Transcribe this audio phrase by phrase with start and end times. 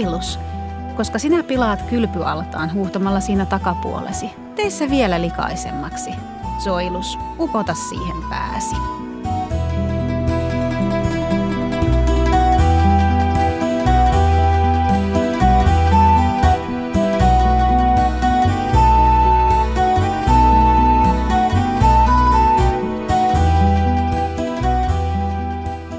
[0.00, 0.38] Soilus,
[0.96, 4.30] koska sinä pilaat kylpyaltaan huuhtomalla siinä takapuolesi.
[4.56, 6.10] Tee se vielä likaisemmaksi.
[6.64, 8.76] Soilus, upota siihen pääsi.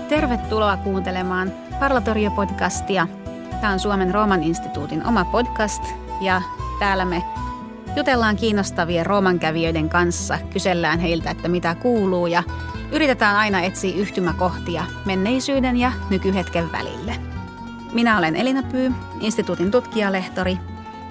[0.10, 3.21] Tervetuloa kuuntelemaan Parlatorio-podcastia.
[3.62, 5.84] Tämä on Suomen Rooman instituutin oma podcast
[6.22, 6.42] ja
[6.80, 7.24] täällä me
[7.96, 12.44] jutellaan kiinnostavien roomankävijöiden kanssa, kysellään heiltä, että mitä kuuluu ja
[12.92, 17.16] yritetään aina etsiä yhtymäkohtia menneisyyden ja nykyhetken välille.
[17.94, 20.57] Minä olen Elina Pyy, instituutin tutkijalehtori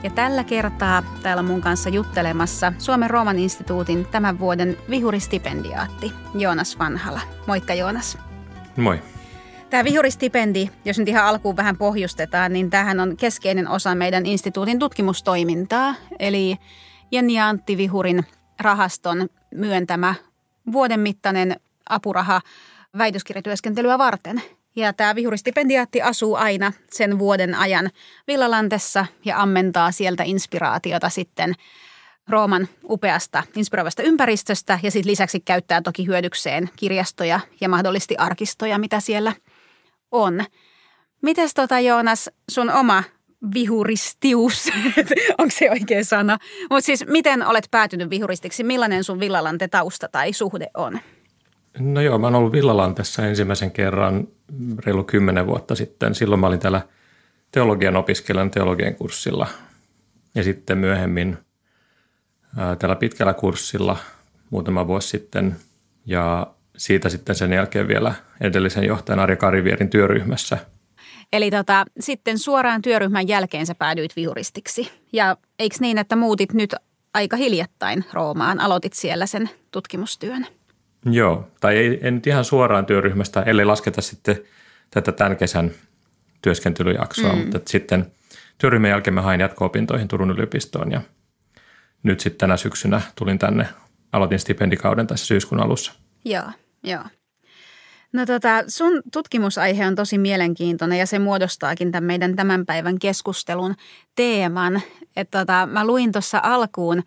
[0.03, 7.21] ja tällä kertaa täällä mun kanssa juttelemassa Suomen Rooman instituutin tämän vuoden vihuristipendiaatti Joonas Vanhala.
[7.47, 8.19] Moikka Joonas.
[8.77, 9.03] Moi.
[9.71, 14.79] Tämä vihuristipendi, jos nyt ihan alkuun vähän pohjustetaan, niin tämähän on keskeinen osa meidän instituutin
[14.79, 15.95] tutkimustoimintaa.
[16.19, 16.57] Eli
[17.11, 18.25] Jenni ja Antti Vihurin
[18.61, 20.15] rahaston myöntämä
[20.73, 22.41] vuoden mittainen apuraha
[22.99, 24.43] väitöskirjatyöskentelyä varten.
[24.77, 27.91] Ja tämä vihuristipendiaatti asuu aina sen vuoden ajan
[28.27, 31.55] Villalantessa ja ammentaa sieltä inspiraatiota sitten
[32.29, 39.01] Rooman upeasta inspiroivasta ympäristöstä ja sitten lisäksi käyttää toki hyödykseen kirjastoja ja mahdollisesti arkistoja, mitä
[39.01, 39.33] siellä–
[40.11, 40.45] on.
[41.23, 43.03] Mites tota Joonas, sun oma
[43.55, 44.69] vihuristius,
[45.39, 46.39] onko se oikea sana?
[46.71, 48.65] Mutta siis miten olet päätynyt vihuristiksi?
[48.65, 51.01] Millainen sun Villalante tausta tai suhde on?
[51.79, 54.29] No joo, mä oon ollut Villalantessa ensimmäisen kerran
[54.85, 56.15] reilu kymmenen vuotta sitten.
[56.15, 56.81] Silloin mä olin täällä
[57.53, 59.47] teologian opiskelijan teologian kurssilla
[60.35, 61.39] ja sitten myöhemmin
[62.57, 63.97] ää, tällä pitkällä kurssilla
[64.51, 65.57] muutama vuosi sitten
[66.07, 66.47] ja
[66.81, 70.59] siitä sitten sen jälkeen vielä edellisen johtajan Arja Karivierin työryhmässä.
[71.33, 74.93] Eli tota, sitten suoraan työryhmän jälkeen sä päädyit vihuristiksi.
[75.13, 76.75] Ja eikö niin, että muutit nyt
[77.15, 80.47] aika hiljattain Roomaan, aloitit siellä sen tutkimustyön?
[81.05, 84.37] Joo, tai ei, en nyt ihan suoraan työryhmästä, ellei lasketa sitten
[84.91, 85.71] tätä tämän kesän
[86.43, 87.39] työskentelyjaksoa, mm.
[87.39, 88.13] mutta sitten
[88.59, 91.01] työryhmän jälkeen mä hain jatko-opintoihin Turun yliopistoon ja
[92.03, 93.69] nyt sitten tänä syksynä tulin tänne,
[94.13, 95.93] aloitin stipendikauden tässä syyskuun alussa.
[96.25, 96.51] Joo.
[96.83, 97.05] Joo.
[98.13, 103.75] No tota, sun tutkimusaihe on tosi mielenkiintoinen ja se muodostaakin tämän meidän tämän päivän keskustelun
[104.15, 104.81] teeman.
[105.17, 107.03] Että tota, mä luin tuossa alkuun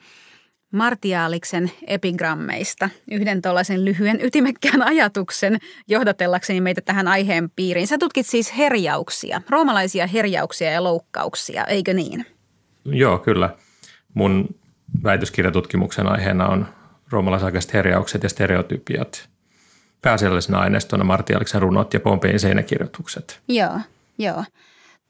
[0.72, 5.58] Martiaaliksen epigrammeista yhden tuollaisen lyhyen ytimekkään ajatuksen
[5.88, 7.88] johdatellakseni meitä tähän aiheen piiriin.
[7.88, 12.26] Sä tutkit siis herjauksia, roomalaisia herjauksia ja loukkauksia, eikö niin?
[12.86, 13.56] Joo, kyllä.
[14.14, 14.56] Mun
[15.04, 16.68] väitöskirjatutkimuksen aiheena on
[17.12, 19.30] roomalaisaikaiset herjaukset ja stereotypiat–
[20.04, 23.40] pääasiallisena aineistona Martialiksen runot ja Pompein seinäkirjoitukset.
[23.48, 23.80] Joo,
[24.18, 24.44] joo.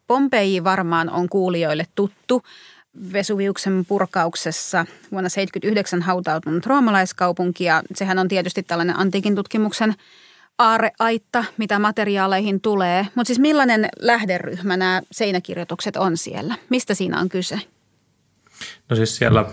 [0.07, 2.43] Pompeji varmaan on kuulijoille tuttu.
[3.13, 4.77] Vesuviuksen purkauksessa
[5.11, 9.93] vuonna 1979 hautautunut roomalaiskaupunki ja sehän on tietysti tällainen antiikin tutkimuksen
[10.57, 13.07] aareaitta, mitä materiaaleihin tulee.
[13.15, 16.55] Mutta siis millainen lähderyhmä nämä seinäkirjoitukset on siellä?
[16.69, 17.59] Mistä siinä on kyse?
[18.89, 19.45] No siis siellä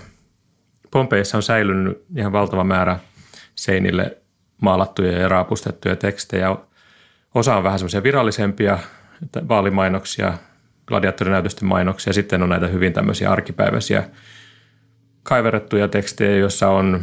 [0.90, 2.98] Pompeissa on säilynyt ihan valtava määrä
[3.54, 4.19] seinille
[4.60, 6.56] maalattuja ja raapustettuja tekstejä.
[7.34, 8.78] Osa on vähän semmoisia virallisempia
[9.48, 10.32] vaalimainoksia,
[10.86, 12.12] gladiaattorinäytösten mainoksia.
[12.12, 14.10] Sitten on näitä hyvin tämmöisiä arkipäiväisiä
[15.22, 17.02] kaiverrettuja tekstejä, joissa on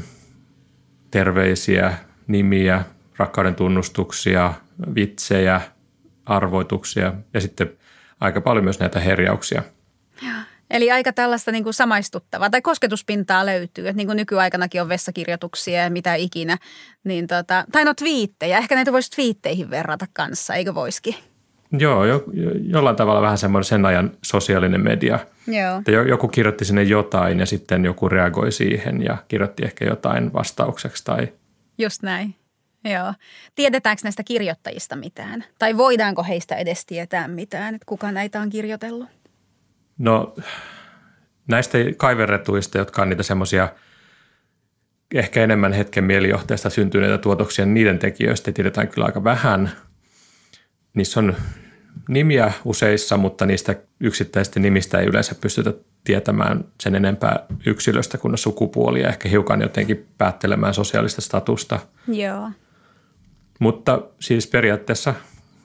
[1.12, 1.94] terveisiä,
[2.28, 2.84] nimiä,
[3.18, 4.54] rakkauden tunnustuksia,
[4.96, 5.62] vitsejä,
[6.26, 7.70] arvoituksia ja sitten
[8.20, 9.64] aika paljon myös näitä herjauksia–
[10.70, 15.84] Eli aika tällaista niin kuin samaistuttavaa tai kosketuspintaa löytyy, että niin kuin nykyaikanakin on vessakirjoituksia
[15.84, 16.58] ja mitä ikinä.
[17.04, 21.16] Niin tota, tai no twiittejä, ehkä näitä voisi twiitteihin verrata kanssa, eikö voisikin?
[21.72, 25.20] Joo, jo, jo, jollain tavalla vähän semmoinen sen ajan sosiaalinen media.
[25.48, 25.78] Joo.
[25.78, 31.06] Että joku kirjoitti sinne jotain ja sitten joku reagoi siihen ja kirjoitti ehkä jotain vastaukseksi
[31.06, 31.34] tai...
[31.78, 32.36] Just näin.
[32.84, 33.14] Joo.
[33.56, 35.44] Tiedetäänkö näistä kirjoittajista mitään?
[35.60, 39.08] Tai voidaanko heistä edes tietää mitään, että kuka näitä on kirjoitellut?
[39.98, 40.36] No
[41.48, 43.70] näistä kaiverretuista, jotka on niitä semmoisia
[45.14, 49.72] ehkä enemmän hetken mielijohteesta syntyneitä tuotoksia, niin niiden tekijöistä tiedetään kyllä aika vähän.
[50.94, 51.36] Niissä on
[52.10, 55.74] nimiä useissa, mutta niistä yksittäisistä nimistä ei yleensä pystytä
[56.04, 61.80] tietämään sen enempää yksilöstä kuin sukupuolia, ehkä hiukan jotenkin päättelemään sosiaalista statusta.
[62.08, 62.50] Joo.
[63.60, 65.14] Mutta siis periaatteessa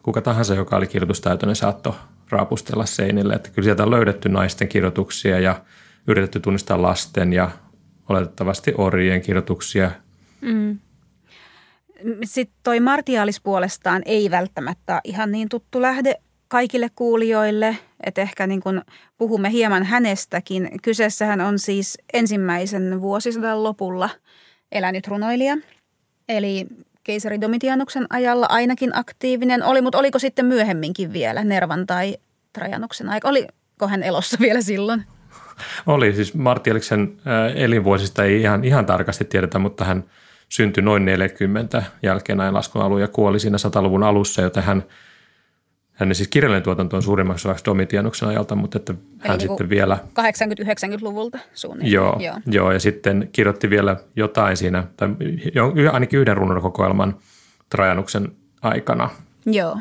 [0.02, 1.94] kuka tahansa, joka oli kirjoitustaitoinen, saattoi
[2.30, 3.34] raapustella seinille.
[3.34, 5.64] Että kyllä sieltä on löydetty naisten kirjoituksia ja
[6.06, 7.50] yritetty tunnistaa lasten ja
[8.08, 9.90] oletettavasti orjien kirjoituksia.
[10.40, 10.78] Mm.
[12.24, 16.14] Sitten toi Martialis puolestaan ei välttämättä ihan niin tuttu lähde
[16.48, 17.76] kaikille kuulijoille,
[18.06, 18.82] että ehkä niin kuin
[19.18, 20.70] puhumme hieman hänestäkin.
[20.82, 24.10] Kyseessähän on siis ensimmäisen vuosisadan lopulla
[24.72, 25.56] elänyt runoilija,
[26.28, 26.66] eli
[27.04, 32.16] keisari Domitianuksen ajalla ainakin aktiivinen oli, mutta oliko sitten myöhemminkin vielä Nervan tai
[32.52, 33.28] Trajanuksen aika?
[33.28, 35.04] Oliko hän elossa vielä silloin?
[35.86, 40.04] Oli, siis Martialiksen äh, elinvuosista ei ihan, ihan tarkasti tiedetä, mutta hän
[40.48, 44.82] syntyi noin 40 jälkeen näin laskun alun ja kuoli siinä 100-luvun alussa, joten hän–
[46.02, 49.98] hänen siis kirjallinen tuotanto on suurimmaksi osaksi Domitianuksen ajalta, mutta että hän niin sitten vielä...
[50.20, 51.92] 80-90-luvulta suunnilleen.
[51.92, 52.40] Joo, joo.
[52.46, 55.08] joo, ja sitten kirjoitti vielä jotain siinä, tai
[55.92, 57.16] ainakin yhden runokokoelman
[57.68, 58.32] Trajanuksen
[58.62, 59.10] aikana.
[59.46, 59.78] Joo.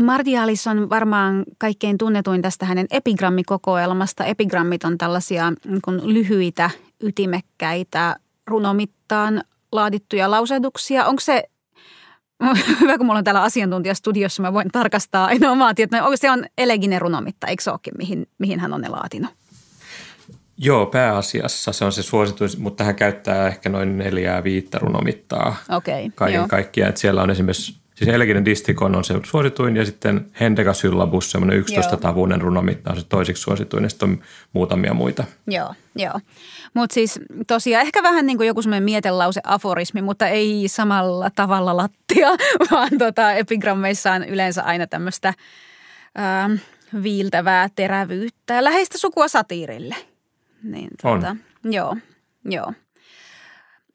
[0.00, 4.24] Martialis on varmaan kaikkein tunnetuin tästä hänen epigrammikokoelmasta.
[4.24, 6.70] Epigrammit on tällaisia niin lyhyitä,
[7.02, 8.16] ytimekkäitä,
[8.46, 9.42] runomittaan
[9.72, 11.04] laadittuja lausehduksia.
[11.04, 11.49] Onko se
[12.80, 16.02] Hyvä, kun mulla on täällä asiantuntija studiossa, mä voin tarkastaa aina omaa tietoa.
[16.02, 19.30] Onko se on eleginen runomitta, eikö se olekin, mihin, mihin hän on ne laatinut?
[20.62, 26.10] Joo, pääasiassa se on se suosituin, mutta hän käyttää ehkä noin neljää viittä runomittaa okay,
[26.14, 26.96] kaiken kaikkiaan.
[26.96, 32.40] Siellä on esimerkiksi Siis Eleginen Distikon on se suosituin ja sitten Hendeka Syllabus, semmoinen 11-tavuinen
[32.40, 35.24] runomitta on se toisiksi suosituin ja sitten on muutamia muita.
[35.46, 36.20] Joo, joo.
[36.74, 41.76] Mutta siis tosiaan ehkä vähän niin kuin joku semmoinen mietelause aforismi, mutta ei samalla tavalla
[41.76, 42.28] lattia,
[42.70, 45.34] vaan tota, epigrammeissa on yleensä aina tämmöistä
[46.18, 46.52] ähm,
[47.02, 49.96] viiltävää terävyyttä ja läheistä sukua satiirille.
[50.62, 51.38] Niin, tota, on.
[51.64, 51.96] Joo,
[52.44, 52.72] joo.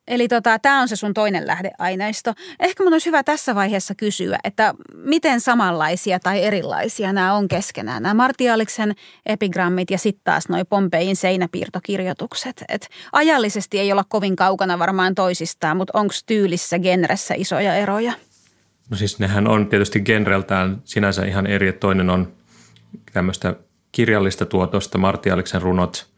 [0.07, 2.33] Eli tota, tämä on se sun toinen lähdeaineisto.
[2.59, 8.03] Ehkä mun olisi hyvä tässä vaiheessa kysyä, että miten samanlaisia tai erilaisia nämä on keskenään.
[8.03, 12.63] Nämä Martialiksen epigrammit ja sitten taas noi Pompein seinäpiirtokirjoitukset.
[12.69, 18.13] Et ajallisesti ei olla kovin kaukana varmaan toisistaan, mutta onko tyylissä, genressä isoja eroja?
[18.89, 21.73] No siis nehän on tietysti genreltään sinänsä ihan eri.
[21.73, 22.33] Toinen on
[23.13, 23.55] tämmöistä
[23.91, 26.07] kirjallista tuotosta, Martialiksen runot–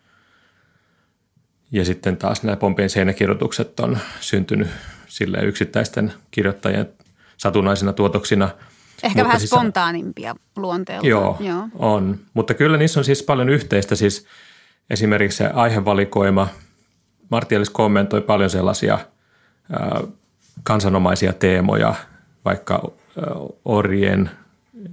[1.72, 4.68] ja sitten taas nämä Pompeen seinäkirjoitukset on syntynyt
[5.08, 6.90] sille yksittäisten kirjoittajien
[7.38, 8.46] satunnaisina tuotoksina.
[9.04, 11.08] Ehkä Mutta vähän siis, spontaanimpia luonteelta.
[11.08, 12.20] Joo, joo, on.
[12.34, 13.96] Mutta kyllä niissä on siis paljon yhteistä.
[13.96, 14.28] Siis
[14.90, 16.48] esimerkiksi se aihevalikoima.
[17.30, 20.10] Martielis kommentoi paljon sellaisia äh,
[20.64, 21.96] kansanomaisia teemoja,
[22.46, 23.24] vaikka äh,
[23.66, 24.30] orjien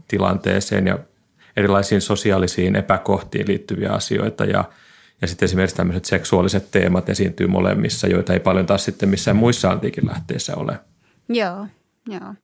[0.09, 0.99] tilanteeseen ja
[1.57, 4.65] erilaisiin sosiaalisiin epäkohtiin liittyviä asioita ja–
[5.23, 9.71] ja sitten esimerkiksi tämmöiset seksuaaliset teemat esiintyy molemmissa, joita ei paljon taas sitten missään muissa
[9.71, 10.79] antiikin lähteissä ole.
[11.29, 11.67] Joo,
[12.09, 12.35] joo.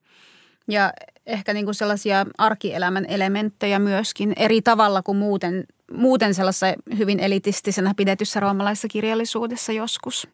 [0.69, 0.93] Ja
[1.27, 7.95] ehkä niin kuin sellaisia arkielämän elementtejä myöskin eri tavalla kuin muuten, muuten sellaisessa hyvin elitistisenä
[7.97, 10.29] pidetyssä roomalaisessa kirjallisuudessa joskus.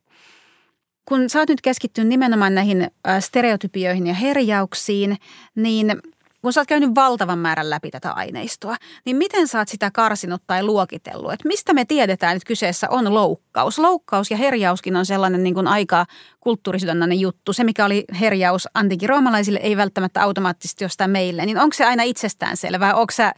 [1.04, 2.90] Kun sä oot nyt keskittynyt nimenomaan näihin
[3.20, 5.16] stereotypioihin ja herjauksiin,
[5.54, 5.96] niin–
[6.46, 10.42] kun sä oot käynyt valtavan määrän läpi tätä aineistoa, niin miten sä oot sitä karsinut
[10.46, 11.32] tai luokitellut?
[11.32, 13.78] Että mistä me tiedetään, että kyseessä on loukkaus?
[13.78, 16.06] Loukkaus ja herjauskin on sellainen niin kuin aika
[16.40, 17.52] kulttuurisidonnainen juttu.
[17.52, 21.46] Se, mikä oli herjaus antiikin roomalaisille, ei välttämättä automaattisesti jostain meille.
[21.46, 22.94] Niin onko se aina itsestään selvää?
[22.94, 23.32] Onko sä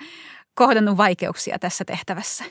[0.54, 2.44] kohdannut vaikeuksia tässä tehtävässä?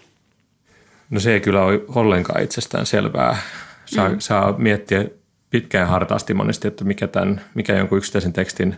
[1.09, 3.37] No se ei kyllä ole ollenkaan itsestään selvää.
[3.85, 4.19] Saa, mm.
[4.19, 5.05] saa miettiä
[5.49, 8.75] pitkään hartaasti monesti, että mikä, tämän, mikä jonkun yksittäisen tekstin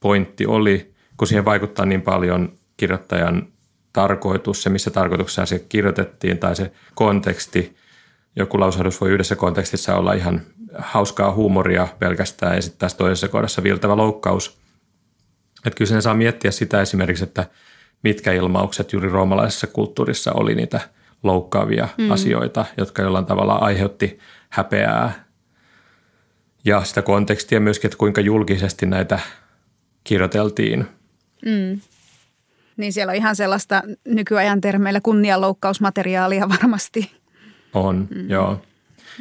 [0.00, 3.48] pointti oli kun siihen vaikuttaa niin paljon kirjoittajan
[3.92, 7.76] tarkoitus, se missä tarkoituksessa se kirjoitettiin tai se konteksti.
[8.36, 10.40] Joku lausahdus voi yhdessä kontekstissa olla ihan
[10.78, 14.58] hauskaa huumoria pelkästään ja sitten tässä toisessa kohdassa viltävä loukkaus.
[15.66, 17.46] Että kyllä sen saa miettiä sitä esimerkiksi, että
[18.02, 20.80] mitkä ilmaukset juuri roomalaisessa kulttuurissa oli niitä
[21.22, 22.10] loukkaavia mm.
[22.10, 24.18] asioita, jotka jollain tavalla aiheutti
[24.50, 25.24] häpeää.
[26.64, 29.20] Ja sitä kontekstia myöskin, että kuinka julkisesti näitä
[30.04, 30.86] kirjoiteltiin–
[31.44, 31.80] Mm.
[32.76, 37.10] Niin siellä on ihan sellaista nykyajan termeillä kunnianloukkausmateriaalia varmasti.
[37.74, 38.30] On, mm.
[38.30, 38.62] joo.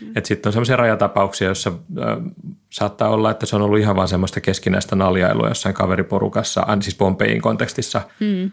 [0.02, 0.14] Mm.
[0.24, 2.18] Sitten on sellaisia rajatapauksia, joissa äh,
[2.70, 7.42] saattaa olla, että se on ollut ihan vaan semmoista keskinäistä naljailua jossain kaveriporukassa, siis Pompein
[7.42, 8.02] kontekstissa.
[8.20, 8.52] Mm.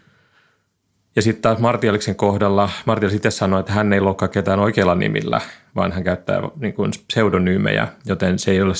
[1.15, 5.41] Ja sitten taas Martialiksen kohdalla, Martialis itse sanoi, että hän ei loukkaa ketään oikealla nimillä,
[5.75, 8.73] vaan hän käyttää niin kuin pseudonyymejä, joten se ei ole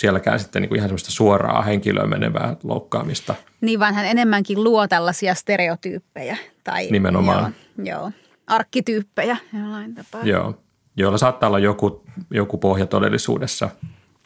[0.00, 3.34] sielläkään sitten niin kuin ihan semmoista suoraa henkilöön menevää loukkaamista.
[3.60, 6.36] Niin, vaan hän enemmänkin luo tällaisia stereotyyppejä.
[6.64, 7.54] Tai, Nimenomaan.
[7.78, 8.10] Joo, joo,
[8.46, 10.20] arkkityyppejä jollain tapaa.
[10.24, 10.58] Joo,
[10.96, 13.68] joilla saattaa olla joku, joku pohja todellisuudessa.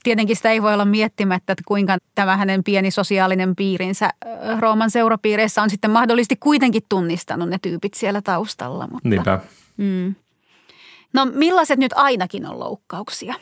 [0.02, 4.10] Tietenkin sitä ei voi olla miettimättä, että kuinka tämä hänen pieni sosiaalinen piirinsä
[4.60, 8.88] Rooman seurapiireissä on sitten mahdollisesti kuitenkin tunnistanut ne tyypit siellä taustalla.
[8.92, 9.40] Mutta, Niinpä.
[9.76, 10.14] Mm.
[11.12, 13.34] No millaiset nyt ainakin on loukkauksia?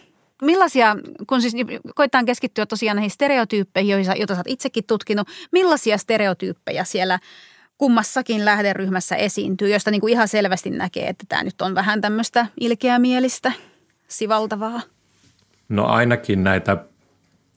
[0.43, 0.97] Millaisia,
[1.27, 1.55] kun siis
[1.95, 7.19] koitetaan keskittyä tosiaan näihin stereotyyppeihin, joita sä oot itsekin tutkinut, millaisia stereotyyppejä siellä
[7.79, 12.47] kummassakin lähderyhmässä esiintyy, josta niin kuin ihan selvästi näkee, että tämä nyt on vähän tämmöistä
[12.61, 13.53] ilkeämielistä,
[14.09, 14.81] sivaltavaa?
[15.69, 16.85] No ainakin näitä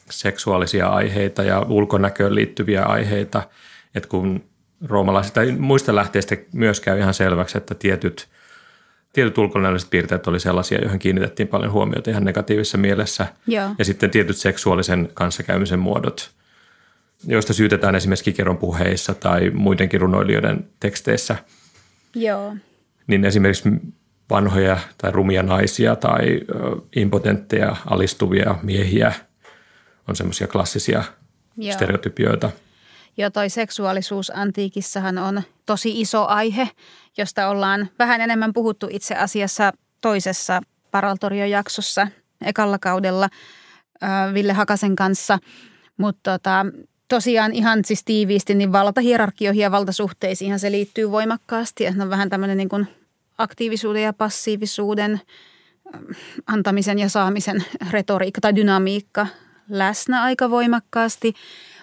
[0.10, 3.44] seksuaalisia aiheita ja ulkonäköön liittyviä aiheita,
[3.96, 4.44] että kun
[4.86, 8.27] roomalaisista muista lähteistä myös käy ihan selväksi, että tietyt,
[9.16, 13.28] tietyt ulkonäölliset piirteet oli sellaisia, joihin kiinnitettiin paljon huomiota ihan negatiivisessa mielessä.
[13.48, 13.70] Joo.
[13.78, 16.32] Ja sitten tietyt seksuaalisen kanssakäymisen muodot,
[17.28, 21.36] joista syytetään esimerkiksi Kikeron puheissa tai muidenkin runoilijoiden teksteissä.
[22.16, 22.56] Joo.
[23.08, 23.70] Niin esimerkiksi
[24.30, 26.42] vanhoja tai rumia naisia tai
[26.96, 29.14] impotentteja, alistuvia miehiä
[30.08, 31.04] on semmoisia klassisia
[31.58, 31.74] Joo.
[31.74, 32.52] stereotypioita–
[33.18, 36.70] ja toi seksuaalisuus antiikissahan on tosi iso aihe,
[37.18, 42.08] josta ollaan vähän enemmän puhuttu itse asiassa toisessa Paraltorio-jaksossa
[42.42, 43.30] ekalla kaudella
[44.04, 45.40] äh, Ville Hakasen kanssa.
[45.98, 46.66] Mutta tota,
[47.08, 51.86] tosiaan ihan siis tiiviisti niin valtahierarkioihin ja valtasuhteisiin se liittyy voimakkaasti.
[51.86, 52.88] Että on vähän tämmöinen niin
[53.38, 55.22] aktiivisuuden ja passiivisuuden
[56.48, 59.28] antamisen ja saamisen retoriikka tai dynamiikka
[59.70, 61.34] läsnä aika voimakkaasti.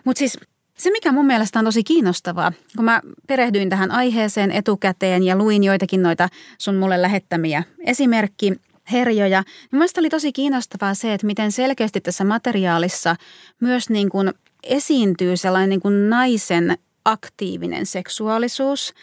[0.05, 0.39] Mutta siis
[0.83, 5.65] se, mikä mun mielestä on tosi kiinnostavaa, kun mä perehdyin tähän aiheeseen etukäteen ja luin
[5.65, 8.53] joitakin noita sun mulle lähettämiä esimerkki
[8.93, 13.17] herjoja, niin mielestäni oli tosi kiinnostavaa se, että miten selkeästi tässä materiaalissa
[13.61, 18.95] myös niin kuin esiintyy sellainen niin kuin naisen aktiivinen seksuaalisuus.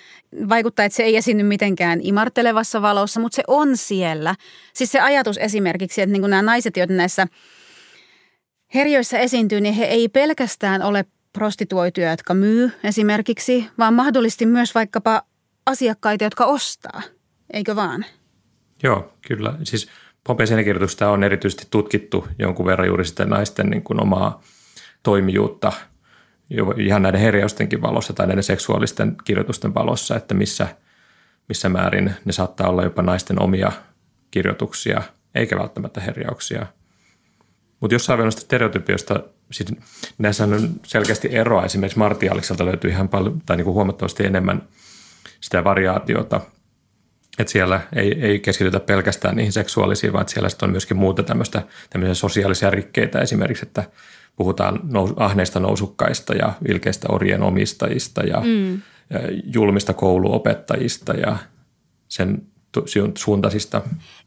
[0.50, 4.36] Vaikuttaa, että se ei esiinny mitenkään imartelevassa valossa, mutta se on siellä.
[4.74, 7.28] Siis se ajatus esimerkiksi, että niin kuin nämä naiset, joita näissä
[8.74, 15.22] herjoissa esiintyy, niin he ei pelkästään ole prostituoituja, jotka myy esimerkiksi, vaan mahdollisesti myös vaikkapa
[15.66, 17.02] asiakkaita, jotka ostaa.
[17.54, 18.06] Eikö vaan?
[18.84, 19.54] Joo, kyllä.
[19.64, 19.90] Siis
[20.24, 24.42] Pompeisen kirjoitusta on erityisesti tutkittu jonkun verran juuri sitä naisten niin kuin omaa
[25.04, 25.72] toimijuutta
[26.78, 30.68] ihan näiden herjaustenkin valossa tai näiden seksuaalisten kirjoitusten valossa, että missä,
[31.48, 33.72] missä määrin ne saattaa olla jopa naisten omia
[34.32, 35.02] kirjoituksia,
[35.36, 36.66] eikä välttämättä herjauksia.
[37.80, 39.70] Mutta jossain vielä stereotypiosta siis
[40.18, 41.66] näissä on selkeästi eroa.
[41.66, 44.68] Esimerkiksi Martialikselta löytyy ihan paljon, tai niin kuin huomattavasti enemmän
[45.42, 46.42] sitä variaatiota.
[47.40, 52.14] Että siellä ei, ei keskitytä pelkästään niihin seksuaalisiin, vaan siellä on myöskin muuta tämmöistä, tämmöisiä
[52.14, 53.84] sosiaalisia rikkeitä esimerkiksi, että
[54.36, 58.74] puhutaan nous, ahneista nousukkaista ja ilkeistä orjen omistajista ja, mm.
[59.10, 59.20] ja
[59.54, 61.38] julmista kouluopettajista ja
[62.08, 62.42] sen
[63.18, 63.82] suuntaisista.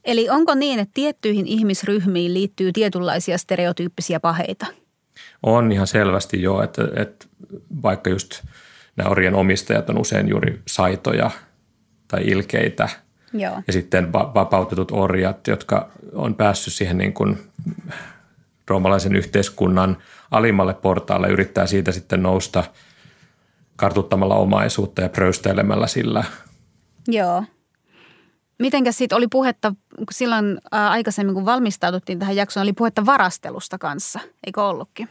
[0.05, 4.67] Eli onko niin, että tiettyihin ihmisryhmiin liittyy tietynlaisia stereotyyppisiä paheita?
[5.43, 7.27] On ihan selvästi jo, että, että
[7.83, 8.43] vaikka just
[8.97, 11.31] nämä orjen omistajat on usein juuri saitoja
[12.09, 12.89] tai ilkeitä.
[13.33, 13.63] Joo.
[13.67, 17.39] Ja sitten vapautetut orjat, jotka on päässyt siihen niin kuin
[18.69, 19.97] roomalaisen yhteiskunnan
[20.31, 22.65] alimmalle portaalle, yrittää siitä sitten nousta
[23.77, 26.25] kartuttamalla omaisuutta ja pröystelemällä sillä.
[27.09, 27.45] Joo.
[28.59, 29.75] Mitenkäs siitä oli puhetta,
[30.11, 35.09] silloin aikaisemmin kun valmistauduttiin tähän jaksoon, oli puhetta varastelusta kanssa, eikö ollutkin?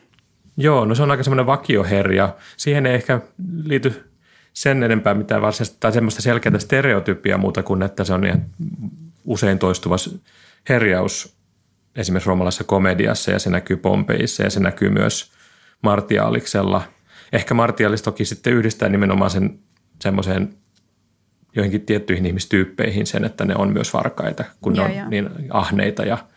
[0.57, 2.35] Joo, no se on aika semmoinen vakioherja.
[2.57, 3.21] Siihen ei ehkä
[3.63, 4.11] liity
[4.53, 8.45] sen enempää mitään varsinaista tai semmoista selkeää stereotypia muuta kuin, että se on ihan
[9.25, 9.95] usein toistuva
[10.69, 11.37] herjaus
[11.95, 15.31] esimerkiksi roomalaisessa komediassa ja se näkyy Pompeissa ja se näkyy myös
[15.81, 16.83] Martiaaliksella.
[17.33, 19.59] Ehkä Martialis toki sitten yhdistää nimenomaan sen
[20.01, 20.53] semmoiseen
[21.55, 26.03] joihinkin tiettyihin ihmistyyppeihin sen, että ne on myös varkaita, kun joo, ne on niin ahneita
[26.03, 26.17] ja–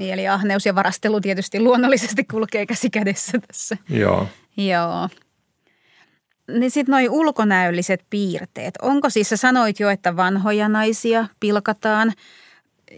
[0.00, 3.76] niin, eli ahneus ja varastelu tietysti luonnollisesti kulkee käsi kädessä tässä.
[3.88, 4.26] Joo.
[4.56, 5.08] Joo.
[6.58, 8.74] Niin sitten noi ulkonäölliset piirteet.
[8.82, 12.12] Onko siis, sä sanoit jo, että vanhoja naisia pilkataan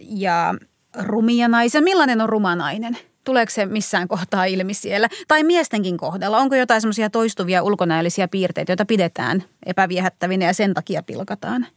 [0.01, 0.55] ja
[0.99, 1.81] rumia naisia.
[1.81, 2.97] Millainen on ruma nainen?
[3.23, 5.09] Tuleeko se missään kohtaa ilmi siellä?
[5.27, 6.37] Tai miestenkin kohdalla?
[6.37, 11.67] Onko jotain semmoisia toistuvia ulkonäöllisiä piirteitä, joita pidetään epäviehättävinä ja sen takia pilkataan?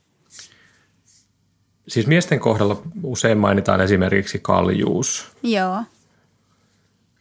[1.88, 5.30] Siis miesten kohdalla usein mainitaan esimerkiksi kaljuus.
[5.42, 5.82] Joo.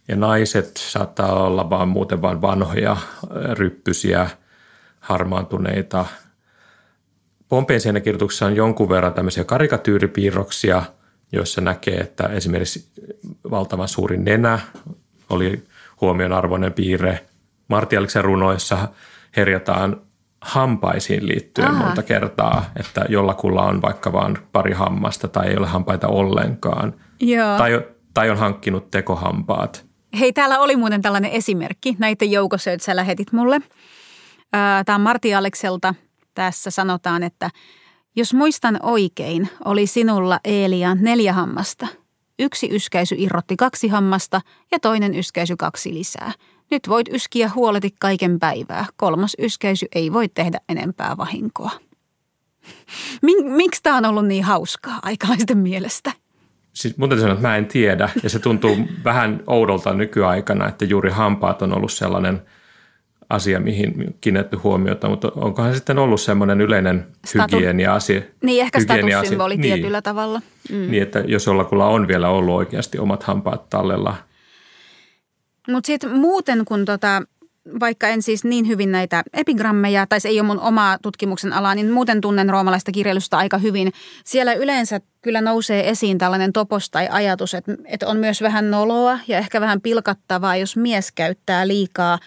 [0.08, 2.98] Ja naiset saattaa olla vaan muuten vain vanhoja,
[3.54, 4.30] ryppysiä,
[5.00, 6.06] harmaantuneita.
[7.50, 10.84] Pompeen seinäkirjoituksessa on jonkun verran tämmöisiä karikatyyripiirroksia,
[11.32, 12.90] joissa näkee, että esimerkiksi
[13.52, 14.60] valtavan suuri nenä
[15.30, 15.64] oli
[16.02, 17.26] huomionarvoinen piirre.
[17.68, 18.88] Martialiksen runoissa
[19.38, 20.02] herjataan
[20.46, 21.84] hampaisiin liittyen Aha.
[21.86, 26.94] monta kertaa, että jollakulla on vaikka vain pari hammasta tai ei ole hampaita ollenkaan.
[27.20, 27.58] Joo.
[27.58, 27.82] Tai,
[28.14, 29.86] tai on hankkinut tekohampaat.
[30.20, 33.60] Hei, täällä oli muuten tällainen esimerkki näiden joukossa, että sä lähetit mulle.
[34.86, 35.96] Tämä on Marti Alekselta.
[36.34, 37.50] Tässä sanotaan, että
[38.16, 41.88] jos muistan oikein, oli sinulla Eelia neljä hammasta.
[42.40, 46.32] Yksi yskäisy irrotti kaksi hammasta ja toinen yskäisy kaksi lisää.
[46.72, 48.86] Nyt voit yskiä huoleti kaiken päivää.
[48.96, 51.72] Kolmas yskäisy ei voi tehdä enempää vahinkoa.
[53.56, 56.12] Miksi tämä on ollut niin hauskaa aikalaisten mielestä?
[56.74, 61.12] Siis mun sanoa, että mä en tiedä ja se tuntuu vähän oudolta nykyaikana, että juuri
[61.12, 62.42] hampaat on ollut sellainen
[63.30, 68.22] asia, mihin kiinnitetty huomiota, mutta onkohan sitten ollut semmoinen yleinen Statu- hygienia-asia?
[68.44, 70.42] Niin, ehkä statussymboli niin, tietyllä tavalla.
[70.72, 70.92] Mm.
[70.92, 74.16] Niin, että jos jollakulla on vielä ollut oikeasti omat hampaat tallella.
[75.68, 77.22] Mutta sitten muuten, kun tota,
[77.80, 81.76] vaikka en siis niin hyvin näitä epigrammeja, tai se ei ole mun omaa tutkimuksen alaa,
[81.76, 83.94] niin muuten tunnen roomalaista kirjallisuutta aika hyvin.
[84.26, 89.20] Siellä yleensä kyllä nousee esiin tällainen topos tai ajatus, että, että on myös vähän noloa
[89.28, 92.20] ja ehkä vähän pilkattavaa, jos mies käyttää liikaa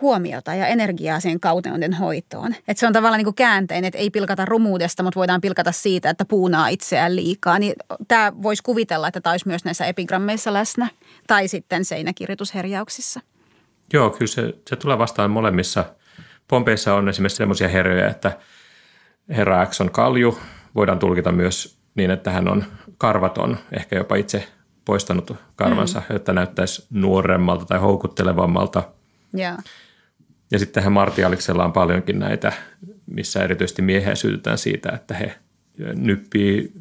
[0.00, 2.54] huomiota ja energiaa sen kauteuden hoitoon.
[2.68, 6.10] Että se on tavallaan niin kuin kääntein, että ei pilkata rumuudesta, mutta voidaan pilkata siitä,
[6.10, 7.58] että puunaa itseään liikaa.
[7.58, 7.72] Niin
[8.08, 10.88] tämä voisi kuvitella, että tämä olisi myös näissä epigrammeissa läsnä
[11.28, 13.20] tai sitten seinäkirjoitusherjauksissa.
[13.92, 15.84] Joo, kyllä se, se tulee vastaan molemmissa.
[16.48, 18.38] Pompeissa on esimerkiksi sellaisia herjoja, että
[19.28, 20.38] herra X on kalju.
[20.74, 22.64] Voidaan tulkita myös niin, että hän on
[22.98, 24.48] karvaton, ehkä jopa itse
[24.84, 26.12] poistanut karvansa, mm.
[26.14, 28.82] jotta näyttäisi nuoremmalta tai houkuttelevammalta.
[29.38, 29.58] Yeah.
[30.50, 32.52] Ja sittenhän Martialiksella on paljonkin näitä,
[33.06, 35.34] missä erityisesti miehiä syytetään siitä, että he
[35.94, 36.72] nyppii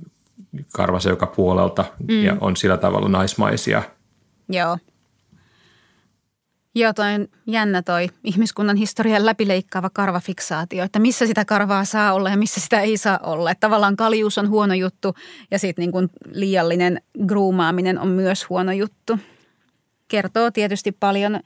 [0.74, 2.24] karvansa joka puolelta mm.
[2.24, 3.84] ja on sillä tavalla naismaisia.
[4.50, 4.77] Joo.
[6.75, 12.30] Joo, toi on jännä toi ihmiskunnan historian läpileikkaava karvafiksaatio, että missä sitä karvaa saa olla
[12.30, 13.51] ja missä sitä ei saa olla.
[13.51, 15.16] Että tavallaan kaljuus on huono juttu
[15.51, 19.20] ja sitten niin liiallinen groomaaminen on myös huono juttu.
[20.08, 21.39] Kertoo tietysti paljon,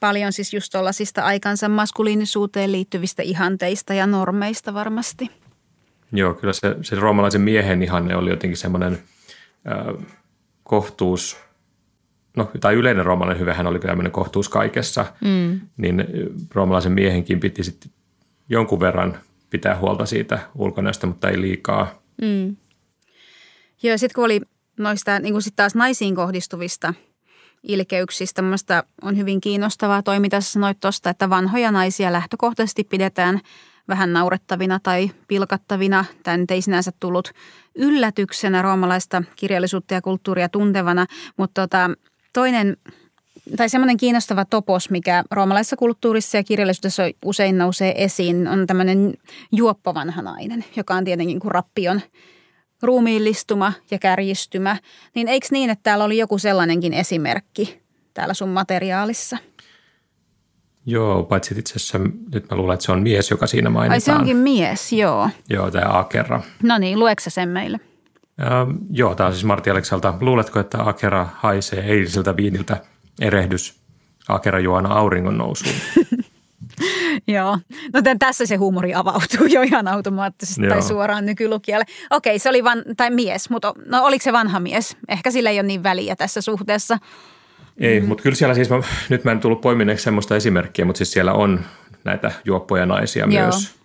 [0.00, 5.30] paljon siis just tuollaisista aikansa maskuliinisuuteen liittyvistä ihanteista ja normeista varmasti.
[6.12, 8.98] Joo, kyllä se, se roomalaisen miehen ihanne oli jotenkin semmoinen
[9.66, 10.06] äh,
[10.62, 11.36] kohtuus–
[12.38, 15.60] no, tai yleinen roomalainen hyvehän oli tämmöinen kohtuus kaikessa, mm.
[15.76, 16.04] niin
[16.54, 17.90] roomalaisen miehenkin piti sitten
[18.48, 19.18] jonkun verran
[19.50, 22.02] pitää huolta siitä ulkonäöstä, mutta ei liikaa.
[22.22, 22.56] Mm.
[23.82, 24.40] Joo, sitten kun oli
[24.78, 26.94] noista niin kuin sit taas naisiin kohdistuvista
[27.62, 33.40] ilkeyksistä, mielestäni on hyvin kiinnostavaa toi, mitä sanoit tuosta, että vanhoja naisia lähtökohtaisesti pidetään
[33.88, 36.04] vähän naurettavina tai pilkattavina.
[36.22, 37.32] Tämä nyt ei sinänsä tullut
[37.74, 41.90] yllätyksenä roomalaista kirjallisuutta ja kulttuuria tuntevana, mutta tota,
[42.38, 42.76] toinen
[43.56, 49.14] tai semmoinen kiinnostava topos, mikä roomalaisessa kulttuurissa ja kirjallisuudessa usein nousee esiin, on tämmöinen
[49.52, 52.00] juoppo vanha nainen, joka on tietenkin kuin rappion
[52.82, 54.76] ruumiillistuma ja kärjistymä.
[55.14, 57.80] Niin eikö niin, että täällä oli joku sellainenkin esimerkki
[58.14, 59.36] täällä sun materiaalissa?
[60.86, 61.98] Joo, paitsi itse asiassa
[62.32, 63.94] nyt mä luulen, että se on mies, joka siinä mainitaan.
[63.94, 65.30] Ai se onkin mies, joo.
[65.50, 66.42] Joo, tämä Akerra.
[66.62, 67.80] No niin, lueksä sen meille?
[68.42, 70.14] Ähm, joo, tämä on siis Martti Aleksalta.
[70.20, 72.76] Luuletko, että Akera haisee eiliseltä viiniltä
[73.20, 73.80] erehdys
[74.28, 75.74] Akera juona auringon nousuun?
[77.28, 77.58] Joo,
[77.92, 80.70] no tämän, tässä se huumori avautuu jo ihan automaattisesti Joo.
[80.70, 81.84] tai suoraan nykylukijalle.
[82.10, 84.96] Okei, se oli van, tai mies, mutta no oliko se vanha mies?
[85.08, 86.98] Ehkä sillä ei ole niin väliä tässä suhteessa.
[87.78, 88.06] Ei, mm.
[88.08, 91.32] mutta kyllä siellä siis, mä, nyt mä en tullut poimineeksi semmoista esimerkkiä, mutta siis siellä
[91.32, 91.60] on
[92.04, 93.42] näitä juoppoja naisia Joo.
[93.44, 93.77] myös.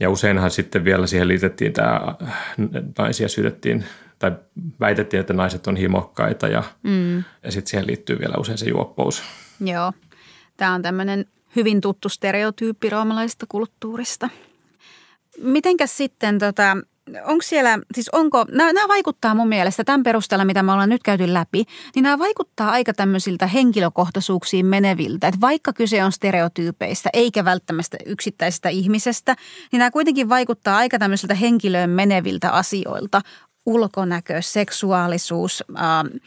[0.00, 2.00] Ja useinhan sitten vielä siihen liitettiin tämä,
[2.98, 3.84] naisia syytettiin
[4.18, 4.32] tai
[4.80, 7.16] väitettiin, että naiset on himokkaita ja, mm.
[7.16, 9.22] ja sitten siihen liittyy vielä usein se juoppous.
[9.60, 9.92] Joo,
[10.56, 11.24] tämä on tämmöinen
[11.56, 14.28] hyvin tuttu stereotyyppi roomalaisesta kulttuurista.
[15.42, 16.76] Mitenkäs sitten tota,
[17.24, 21.02] onko siellä, siis onko, nämä, nämä vaikuttaa mun mielestä tämän perusteella, mitä me ollaan nyt
[21.02, 21.64] käyty läpi,
[21.94, 25.28] niin nämä vaikuttaa aika tämmöisiltä henkilökohtaisuuksiin meneviltä.
[25.28, 29.36] Että vaikka kyse on stereotyypeistä eikä välttämättä yksittäisestä ihmisestä,
[29.72, 33.20] niin nämä kuitenkin vaikuttaa aika tämmöisiltä henkilöön meneviltä asioilta.
[33.66, 36.20] Ulkonäkö, seksuaalisuus, äh,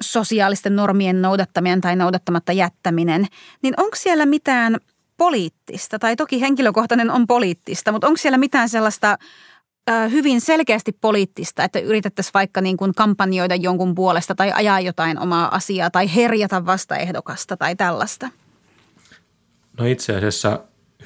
[0.00, 3.26] sosiaalisten normien noudattaminen tai noudattamatta jättäminen.
[3.62, 4.76] Niin onko siellä mitään
[5.16, 9.18] poliittista, tai toki henkilökohtainen on poliittista, mutta onko siellä mitään sellaista–
[10.10, 15.54] hyvin selkeästi poliittista, että yritettäisiin vaikka niin kuin kampanjoida jonkun puolesta tai ajaa jotain omaa
[15.54, 18.28] asiaa tai herjata vastaehdokasta tai tällaista?
[19.78, 20.60] No itse asiassa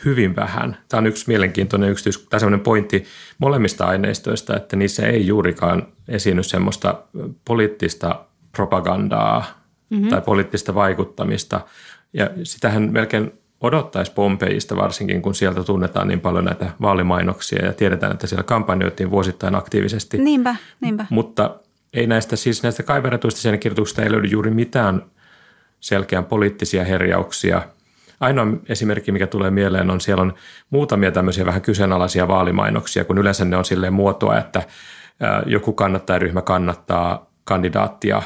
[0.05, 0.77] hyvin vähän.
[0.89, 3.05] Tämä on yksi mielenkiintoinen yksityis- tai sellainen pointti
[3.39, 7.03] molemmista aineistoista, että niissä ei juurikaan esiinny semmoista
[7.45, 9.45] poliittista propagandaa
[9.91, 10.09] mm-hmm.
[10.09, 11.61] tai poliittista vaikuttamista.
[12.13, 18.13] Ja sitähän melkein odottaisi Pompeista varsinkin, kun sieltä tunnetaan niin paljon näitä vaalimainoksia ja tiedetään,
[18.13, 20.19] että siellä kampanjoitiin vuosittain aktiivisesti.
[20.19, 21.07] Niinpä, niinpä.
[21.11, 21.57] Mutta
[21.95, 25.03] ei näistä, siis näistä kaiverretuista kirjoituksista ei löydy juuri mitään
[25.81, 27.63] selkeän poliittisia herjauksia.
[28.21, 30.35] Ainoa esimerkki, mikä tulee mieleen, on siellä on
[30.71, 34.63] muutamia tämmöisiä vähän kyseenalaisia vaalimainoksia, kun yleensä ne on silleen muotoa, että
[35.47, 38.23] joku kannattajaryhmä kannattaa kandidaattia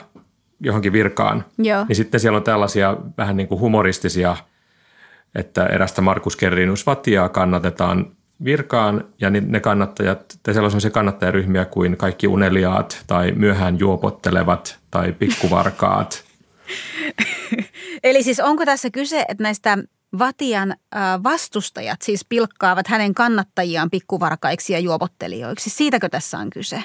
[0.60, 1.84] johonkin virkaan, Joo.
[1.88, 4.36] niin sitten siellä on tällaisia vähän niin kuin humoristisia,
[5.34, 11.96] että erästä Markus Kerrinus Vatiaa kannatetaan virkaan ja ne kannattajat, tai siellä on kannattajaryhmiä kuin
[11.96, 16.24] kaikki uneliaat tai myöhään juopottelevat tai pikkuvarkaat.
[18.04, 19.78] Eli siis onko tässä kyse, että näistä
[20.18, 20.76] Vatian
[21.22, 25.70] vastustajat siis pilkkaavat hänen kannattajiaan pikkuvarkaiksi ja juopottelijoiksi?
[25.70, 26.82] Siitäkö tässä on kyse?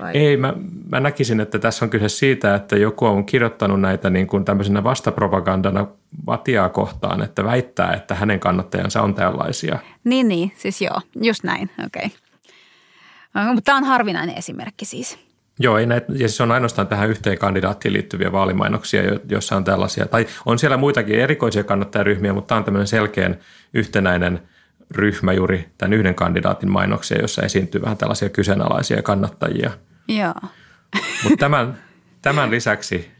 [0.00, 0.12] Vai?
[0.14, 0.54] Ei, mä,
[0.92, 4.84] mä näkisin, että tässä on kyse siitä, että joku on kirjoittanut näitä niin kuin tämmöisenä
[4.84, 5.86] vastapropagandana
[6.26, 9.78] Vatiaa kohtaan, että väittää, että hänen kannattajansa on tällaisia.
[10.04, 12.06] Niin, niin, siis joo, just näin, okei.
[12.06, 13.54] Okay.
[13.54, 15.18] Mutta tämä on harvinainen esimerkki siis.
[15.58, 20.06] Joo, ei näitä, ja siis on ainoastaan tähän yhteen kandidaattiin liittyviä vaalimainoksia, joissa on tällaisia,
[20.06, 23.38] tai on siellä muitakin erikoisia kannattajaryhmiä, mutta tämä on tämmöinen selkeän
[23.74, 24.40] yhtenäinen
[24.90, 29.70] ryhmä juuri tämän yhden kandidaatin mainoksia, jossa esiintyy vähän tällaisia kyseenalaisia kannattajia.
[30.18, 30.34] Joo.
[31.22, 31.78] Mutta tämän,
[32.22, 33.10] tämän lisäksi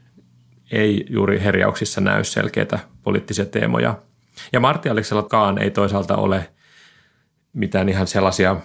[0.71, 3.95] ei juuri herjauksissa näy selkeitä poliittisia teemoja.
[4.53, 6.51] Ja Martti Aleksellakaan ei toisaalta ole
[7.53, 8.57] mitään ihan sellaisia,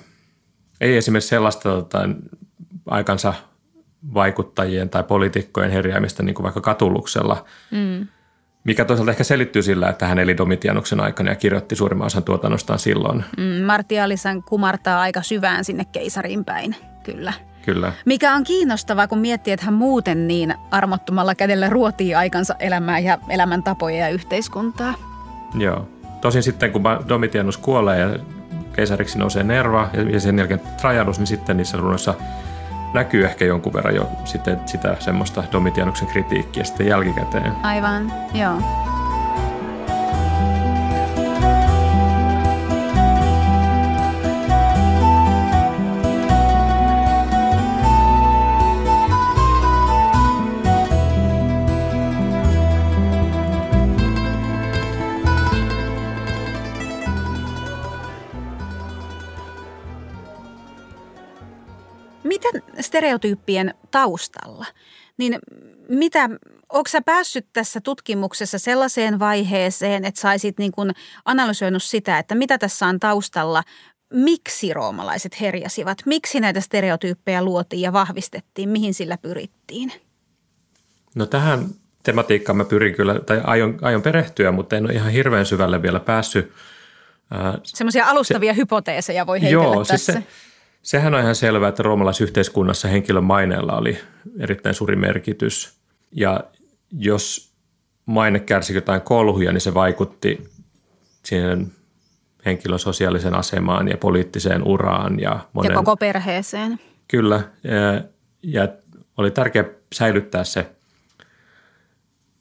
[0.82, 2.10] ei esimerkiksi sellaista tota,
[2.86, 3.34] aikansa
[4.14, 8.08] vaikuttajien tai poliitikkojen herjäämistä niin kuin vaikka katuluksella, mm.
[8.64, 12.80] mikä toisaalta ehkä selittyy sillä, että hän eli Domitianuksen aikana ja kirjoitti suurimman osan tuotannostaan
[12.80, 13.26] silloin.
[13.38, 17.34] Mm, Martti Alisan kumartaa aika syvään sinne keisarin päin, kyllä.
[17.66, 17.94] Kyllä.
[18.06, 23.18] Mikä on kiinnostavaa, kun miettii, että hän muuten niin armottomalla kädellä ruotii aikansa elämää ja
[23.30, 24.94] elämäntapoja ja yhteiskuntaa.
[25.58, 25.88] Joo.
[26.22, 28.20] Tosin sitten kun Domitianus kuolee ja
[28.74, 32.14] keisariksi nousee Nerva ja sen jälkeen Trajanus, niin sitten niissä runoissa
[32.94, 37.52] näkyy ehkä jonkun verran jo sitten sitä semmoista Domitianuksen kritiikkiä sitten jälkikäteen.
[37.64, 38.62] Aivan, joo.
[62.96, 64.66] Stereotyyppien taustalla,
[65.18, 65.40] niin
[65.90, 66.30] mitä,
[66.70, 70.92] onko sä päässyt tässä tutkimuksessa sellaiseen vaiheeseen, että saisit niin kuin
[71.26, 73.64] analysoinut sitä, että mitä tässä on taustalla,
[74.14, 79.92] miksi roomalaiset herjasivat, miksi näitä stereotyyppejä luotiin ja vahvistettiin, mihin sillä pyrittiin?
[81.16, 81.66] No tähän
[82.04, 86.00] tematiikkaan mä pyrin kyllä, tai aion, aion perehtyä, mutta en ole ihan hirveän syvälle vielä
[86.00, 86.52] päässyt.
[87.64, 90.14] Semmoisia alustavia se, hypoteeseja voi heitellä joo, tässä.
[90.14, 90.32] Siis se,
[90.86, 93.98] Sehän on ihan selvää, että roomalaisyhteiskunnassa henkilön maineella oli
[94.40, 95.80] erittäin suuri merkitys.
[96.12, 96.44] Ja
[96.92, 97.54] jos
[98.06, 100.50] maine kärsi jotain kolhuja, niin se vaikutti
[101.24, 101.72] siihen
[102.46, 105.20] henkilön sosiaalisen asemaan ja poliittiseen uraan.
[105.20, 106.80] Ja, monen, ja koko perheeseen.
[107.08, 107.44] Kyllä.
[107.64, 108.04] Ja,
[108.44, 108.68] ja
[109.18, 110.72] oli tärkeää säilyttää se,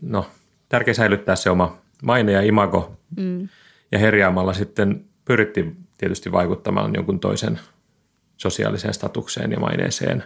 [0.01, 0.27] no,
[0.69, 2.97] tärkeää säilyttää se oma maine ja imago.
[3.17, 3.49] Mm.
[3.93, 7.61] Ja herjaamalla sitten pyrittiin tietysti vaikuttamaan jonkun toisen–
[8.37, 10.25] sosiaaliseen statukseen ja maineeseen.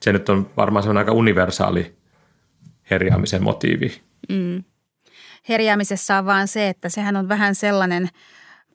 [0.00, 1.94] Se nyt on varmaan semmoinen aika universaali
[2.90, 4.00] herjaamisen motiivi.
[4.28, 4.64] Mm.
[5.48, 8.08] Herjaamisessa on vaan se, että sehän on vähän sellainen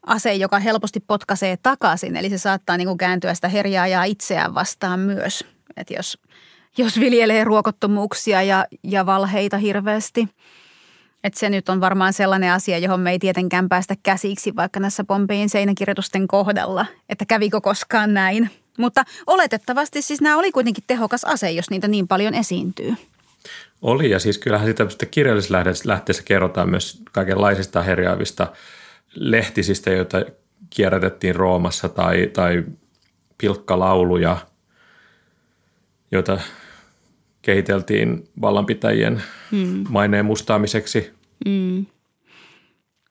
[0.06, 2.16] ase, joka helposti potkaisee takaisin.
[2.16, 5.46] Eli se saattaa niin kuin kääntyä sitä herjaajaa itseään vastaan myös.
[5.78, 6.18] Että jos,
[6.78, 10.28] jos viljelee ruokottomuuksia ja, ja valheita hirveästi–
[11.24, 15.04] että se nyt on varmaan sellainen asia, johon me ei tietenkään päästä käsiksi vaikka näissä
[15.04, 18.50] Pompein seinäkirjoitusten kohdalla, että kävikö koskaan näin.
[18.78, 22.96] Mutta oletettavasti siis nämä oli kuitenkin tehokas ase, jos niitä niin paljon esiintyy.
[23.82, 28.48] Oli ja siis kyllähän sitä kirjallisessa lähteessä kerrotaan myös kaikenlaisista herjaavista
[29.16, 30.18] lehtisistä, joita
[30.70, 32.64] kierrätettiin Roomassa tai, tai
[33.38, 34.38] pilkkalauluja,
[36.12, 36.40] joita
[37.48, 39.84] kehiteltiin vallanpitäjien hmm.
[39.90, 41.14] maineen mustaamiseksi.
[41.50, 41.86] Hmm.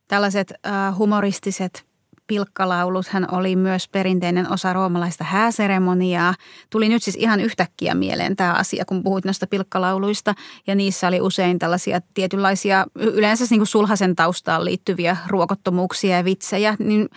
[0.08, 1.84] Tällaiset äh, humoristiset
[2.26, 6.34] pilkkalauluthan oli myös perinteinen osa roomalaista hääseremoniaa.
[6.70, 10.34] Tuli nyt siis ihan yhtäkkiä mieleen tämä asia, kun puhuit noista pilkkalauluista.
[10.66, 16.76] Ja niissä oli usein tällaisia tietynlaisia, yleensä niin kuin sulhasen taustaan liittyviä ruokottomuuksia ja vitsejä.
[16.78, 17.08] Niin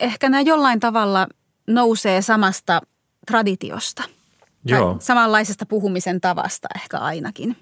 [0.00, 1.26] ehkä nämä jollain tavalla
[1.66, 2.80] nousee samasta
[3.26, 4.02] traditiosta–
[4.64, 4.96] Joo.
[5.00, 7.56] Samanlaisesta puhumisen tavasta ehkä ainakin.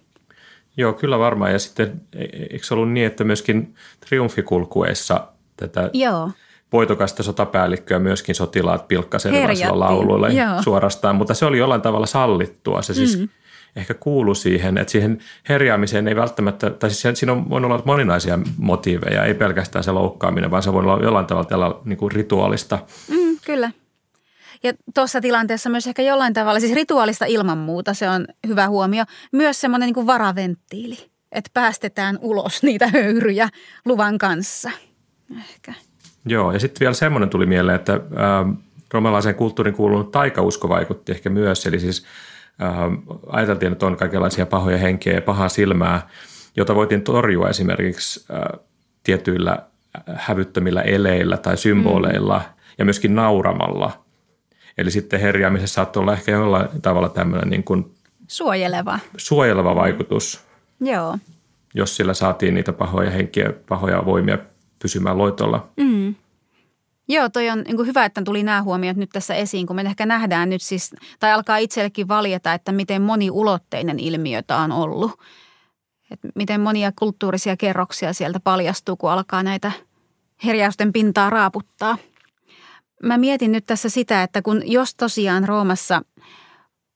[0.77, 1.53] Joo, kyllä varmaan.
[1.53, 3.75] Ja sitten e, e, eikö se ollut niin, että myöskin
[4.09, 6.31] triumfikulkueessa tätä Joo.
[6.73, 10.63] voitokasta sotapäällikköä myöskin sotilaat pilkkasella lauluille Joo.
[10.63, 12.83] suorastaan, mutta se oli jollain tavalla sallittua.
[12.83, 13.29] Se siis mm.
[13.77, 18.39] ehkä kuulu siihen, että siihen herjaamiseen ei välttämättä, tai siis siinä on, voinut olla moninaisia
[18.57, 22.79] motiiveja, ei pelkästään se loukkaaminen, vaan se voi olla jollain tavalla tällä niin kuin rituaalista.
[23.09, 23.71] Mm, kyllä.
[24.63, 29.05] Ja tuossa tilanteessa myös ehkä jollain tavalla, siis rituaalista ilman muuta, se on hyvä huomio.
[29.33, 33.49] Myös semmoinen niin kuin varaventtiili, että päästetään ulos niitä höyryjä
[33.85, 34.71] luvan kanssa.
[35.39, 35.75] Ehkä.
[36.27, 38.57] Joo, ja sitten vielä semmoinen tuli mieleen, että äh,
[38.93, 41.67] romalaisen kulttuurin kuulunut taikausko vaikutti ehkä myös.
[41.67, 42.05] Eli siis
[42.63, 42.75] äh,
[43.27, 46.09] ajateltiin, että on kaikenlaisia pahoja henkeä ja pahaa silmää,
[46.57, 48.61] jota voitiin torjua esimerkiksi äh,
[49.03, 49.59] tietyillä
[50.15, 52.63] hävyttömillä eleillä tai symboleilla mm.
[52.79, 54.05] ja myöskin nauramalla.
[54.79, 57.95] Eli sitten herjaamisessa saattoi olla ehkä jollain tavalla tämmöinen niin kuin
[58.29, 58.99] suojeleva.
[59.17, 60.41] suojeleva vaikutus.
[60.81, 61.19] Joo.
[61.75, 64.39] Jos sillä saatiin niitä pahoja henkiä, pahoja voimia
[64.83, 65.69] pysymään loitolla.
[65.77, 66.15] Mm.
[67.09, 70.07] Joo, toi on niin hyvä, että tuli nämä huomiot nyt tässä esiin, kun me ehkä
[70.07, 75.11] nähdään nyt siis, tai alkaa itsellekin valjeta, että miten moniulotteinen ilmiö tämä on ollut.
[76.11, 79.73] Että miten monia kulttuurisia kerroksia sieltä paljastuu, kun alkaa näitä
[80.45, 81.99] herjausten pintaa raaputtaa.
[83.03, 86.03] Mä mietin nyt tässä sitä, että kun jos tosiaan Roomassa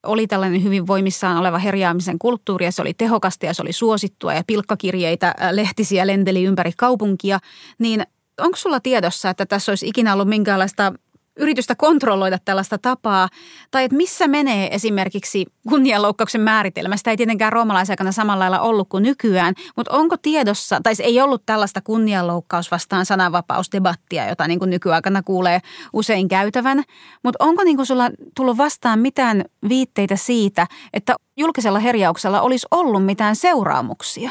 [0.02, 4.34] oli tällainen hyvin voimissaan oleva herjaamisen kulttuuri ja se oli tehokasta ja se oli suosittua
[4.34, 7.38] ja pilkkakirjeitä, lehtisiä lenteli ympäri kaupunkia,
[7.78, 8.06] niin
[8.40, 10.92] onko sulla tiedossa, että tässä olisi ikinä ollut minkäänlaista
[11.36, 13.28] yritystä kontrolloida tällaista tapaa,
[13.70, 16.96] tai että missä menee esimerkiksi kunnianloukkauksen määritelmä.
[16.96, 21.42] Sitä ei tietenkään roomalaisaikana samalla lailla ollut kuin nykyään, mutta onko tiedossa, tai ei ollut
[21.46, 25.60] tällaista kunnianloukkaus vastaan sananvapausdebattia, jota niin kuin nykyaikana kuulee
[25.92, 26.82] usein käytävän,
[27.22, 33.04] mutta onko niin kuin sulla tullut vastaan mitään viitteitä siitä, että julkisella herjauksella olisi ollut
[33.04, 34.30] mitään seuraamuksia?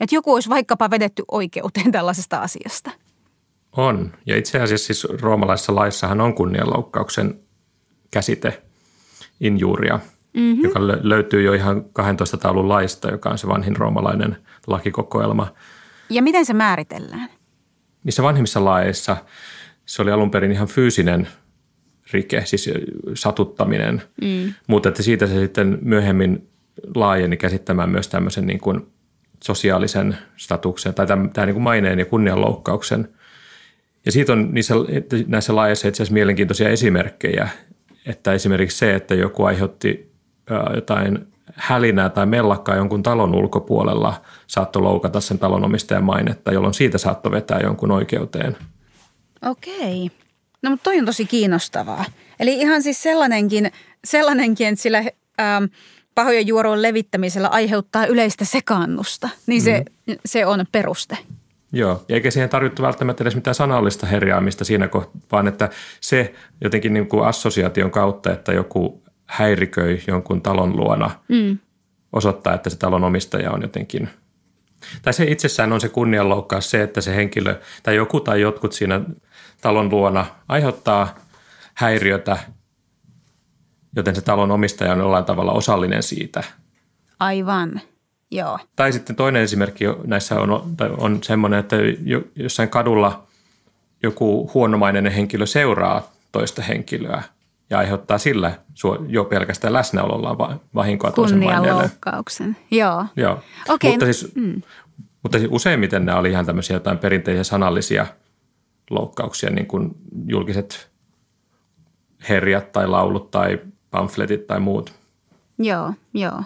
[0.00, 2.90] Että joku olisi vaikkapa vedetty oikeuteen tällaisesta asiasta.
[3.76, 4.12] On.
[4.26, 7.40] Ja itse asiassa siis roomalaisessa laissahan on kunnianloukkauksen
[8.10, 8.62] käsite,
[9.40, 10.00] injuria,
[10.34, 10.64] mm-hmm.
[10.64, 15.54] joka löytyy jo ihan 12 taulun laista, joka on se vanhin roomalainen lakikokoelma.
[16.10, 17.30] Ja miten se määritellään?
[18.04, 19.16] Niissä vanhimmissa laeissa
[19.86, 21.28] se oli alun perin ihan fyysinen
[22.12, 22.70] rike, siis
[23.14, 24.54] satuttaminen, mm.
[24.66, 26.48] mutta että siitä se sitten myöhemmin
[26.94, 28.86] laajeni käsittämään myös tämmöisen niin kuin
[29.44, 33.08] sosiaalisen statuksen tai tämän, tämän niin kuin maineen ja kunnianloukkauksen–
[34.06, 34.74] ja siitä on niissä,
[35.26, 37.48] näissä laajissa itse asiassa mielenkiintoisia esimerkkejä,
[38.06, 40.12] että esimerkiksi se, että joku aiheutti
[40.74, 41.18] jotain
[41.54, 47.60] hälinää tai mellakkaa jonkun talon ulkopuolella saattoi loukata sen talonomistajan mainetta, jolloin siitä saattoi vetää
[47.62, 48.56] jonkun oikeuteen.
[49.42, 50.10] Okei.
[50.62, 52.04] No mutta toi on tosi kiinnostavaa.
[52.40, 53.72] Eli ihan siis sellainenkin,
[54.04, 54.98] sellainenkin että sillä
[55.40, 55.64] ähm,
[56.14, 60.14] pahojen juorujen levittämisellä aiheuttaa yleistä sekaannusta, niin se, mm.
[60.24, 61.18] se on peruste.
[61.72, 66.34] Joo, ja eikä siihen tarvittu välttämättä edes mitään sanallista herjaamista siinä kohtaa, vaan että se
[66.60, 71.58] jotenkin niin kuin assosiaation kautta, että joku häiriköi jonkun talon luona, mm.
[72.12, 74.08] osoittaa, että se talon omistaja on jotenkin–
[75.02, 79.00] tai se itsessään on se kunnianloukkaus se, että se henkilö tai joku tai jotkut siinä
[79.60, 81.14] talon luona aiheuttaa
[81.74, 82.38] häiriötä,
[83.96, 86.44] joten se talon omistaja on jollain tavalla osallinen siitä.
[87.20, 87.80] Aivan.
[88.32, 88.58] Joo.
[88.76, 91.76] Tai sitten toinen esimerkki näissä on, on semmoinen, että
[92.36, 93.26] jossain kadulla
[94.02, 97.22] joku huonomainen henkilö seuraa toista henkilöä
[97.70, 98.58] ja aiheuttaa sillä
[99.08, 101.90] jo pelkästään läsnäololla vahinkoa toisen maineelle.
[102.70, 103.06] joo.
[103.16, 103.40] joo.
[103.68, 104.62] Okay, mutta, no, siis, mm.
[105.22, 108.06] mutta siis useimmiten nämä oli ihan tämmöisiä jotain perinteisiä sanallisia
[108.90, 109.90] loukkauksia, niin kuin
[110.26, 110.90] julkiset
[112.28, 113.58] herjat tai laulut tai
[113.90, 114.92] pamfletit tai muut.
[115.58, 116.42] Joo, joo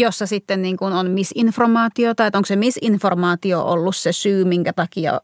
[0.00, 5.20] jossa sitten niin kuin on misinformaatiota, että onko se misinformaatio ollut se syy, minkä takia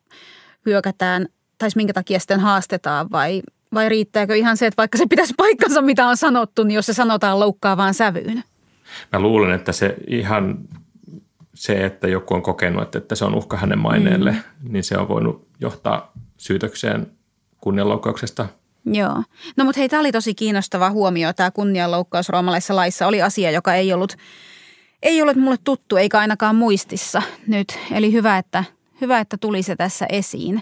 [0.67, 1.27] hyökätään
[1.59, 3.43] tai minkä takia sitten haastetaan vai,
[3.75, 6.93] vai riittääkö ihan se, että vaikka se pitäisi paikkansa, mitä on sanottu, niin jos se
[6.93, 8.45] sanotaan loukkaavaan sävyyn?
[9.13, 10.59] Mä luulen, että se ihan
[11.55, 14.73] se, että joku on kokenut, että se on uhka hänen maineelle, mm.
[14.73, 17.07] niin se on voinut johtaa syytökseen
[17.61, 18.47] kunnianloukkauksesta–
[18.87, 19.23] Joo.
[19.57, 21.33] No mutta hei, tämä oli tosi kiinnostava huomio.
[21.33, 24.17] Tämä kunnianloukkaus roomalaisessa laissa oli asia, joka ei ollut
[25.05, 27.79] ei ole mulle tuttu eikä ainakaan muistissa nyt.
[27.93, 28.65] Eli hyvä, että,
[29.01, 30.61] hyvä, että tuli se tässä esiin.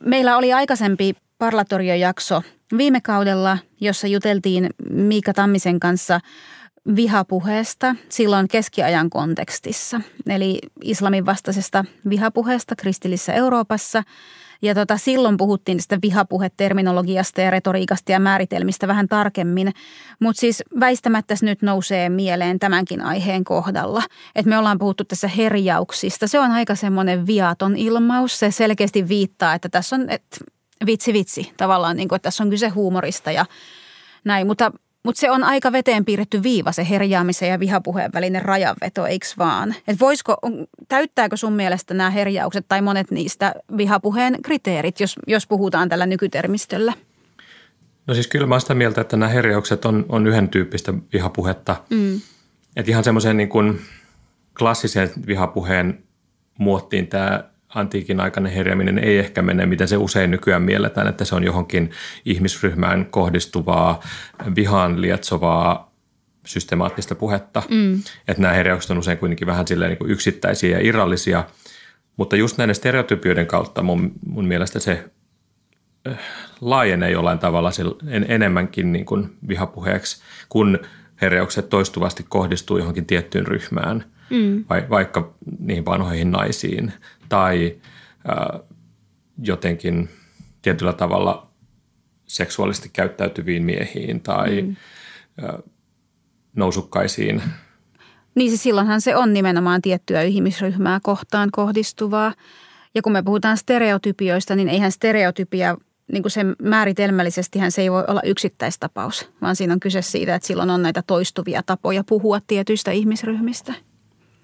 [0.00, 2.42] Meillä oli aikaisempi parlatoriojakso
[2.76, 6.20] viime kaudella, jossa juteltiin Miika Tammisen kanssa
[6.96, 10.00] vihapuheesta silloin keskiajan kontekstissa.
[10.26, 14.02] Eli islamin vastaisesta vihapuheesta kristillisessä Euroopassa–
[14.62, 19.72] ja tota, silloin puhuttiin tästä vihapuheterminologiasta ja retoriikasta ja määritelmistä vähän tarkemmin.
[20.20, 24.02] Mutta siis väistämättä nyt nousee mieleen tämänkin aiheen kohdalla.
[24.34, 26.26] Että me ollaan puhuttu tässä herjauksista.
[26.26, 28.38] Se on aika semmoinen viaton ilmaus.
[28.38, 30.36] Se selkeästi viittaa, että tässä on, että
[30.86, 33.46] vitsi vitsi tavallaan, niin kuin, että tässä on kyse huumorista ja
[34.24, 34.46] näin.
[34.46, 34.72] Mutta
[35.02, 39.74] mutta se on aika veteen piirretty viiva, se herjaamisen ja vihapuheen välinen rajanveto, eikö vaan?
[39.88, 40.36] Et voisiko,
[40.88, 46.92] täyttääkö sun mielestä nämä herjaukset tai monet niistä vihapuheen kriteerit, jos, jos puhutaan tällä nykytermistöllä?
[48.06, 51.76] No siis kyllä mä sitä mieltä, että nämä herjaukset on, on yhden tyyppistä vihapuhetta.
[51.90, 52.20] Mm.
[52.76, 53.80] Että ihan semmoisen niin kuin
[54.58, 56.04] klassisen vihapuheen
[56.58, 61.34] muottiin tämä antiikin aikainen herjäminen ei ehkä mene, miten se usein nykyään mielletään, että se
[61.34, 61.90] on johonkin
[62.24, 64.00] ihmisryhmään kohdistuvaa,
[64.56, 65.92] vihaan lietsovaa,
[66.46, 67.62] systemaattista puhetta.
[67.70, 68.02] Mm.
[68.28, 71.44] Että nämä herjaukset on usein kuitenkin vähän silleen niin kuin yksittäisiä ja irrallisia,
[72.16, 75.04] mutta just näiden stereotypioiden kautta mun, mun mielestä se
[76.08, 76.18] äh,
[76.60, 77.70] laajenee jollain tavalla
[78.08, 80.78] en, enemmänkin niin kuin vihapuheeksi, kun
[81.22, 84.64] herjaukset toistuvasti kohdistuu johonkin tiettyyn ryhmään, mm.
[84.70, 86.92] vai, vaikka niihin vanhoihin naisiin
[87.32, 87.76] tai
[88.30, 88.60] äh,
[89.42, 90.08] jotenkin
[90.62, 91.46] tietyllä tavalla
[92.26, 94.76] seksuaalisesti käyttäytyviin miehiin tai mm.
[95.44, 95.54] äh,
[96.56, 97.42] nousukkaisiin.
[98.34, 102.34] Niin se silloinhan se on nimenomaan tiettyä ihmisryhmää kohtaan kohdistuvaa.
[102.94, 105.76] Ja kun me puhutaan stereotypioista, niin eihän stereotypia,
[106.12, 110.46] niin kuin se määritelmällisesti se ei voi olla yksittäistapaus, vaan siinä on kyse siitä, että
[110.46, 113.74] silloin on näitä toistuvia tapoja puhua tietyistä ihmisryhmistä–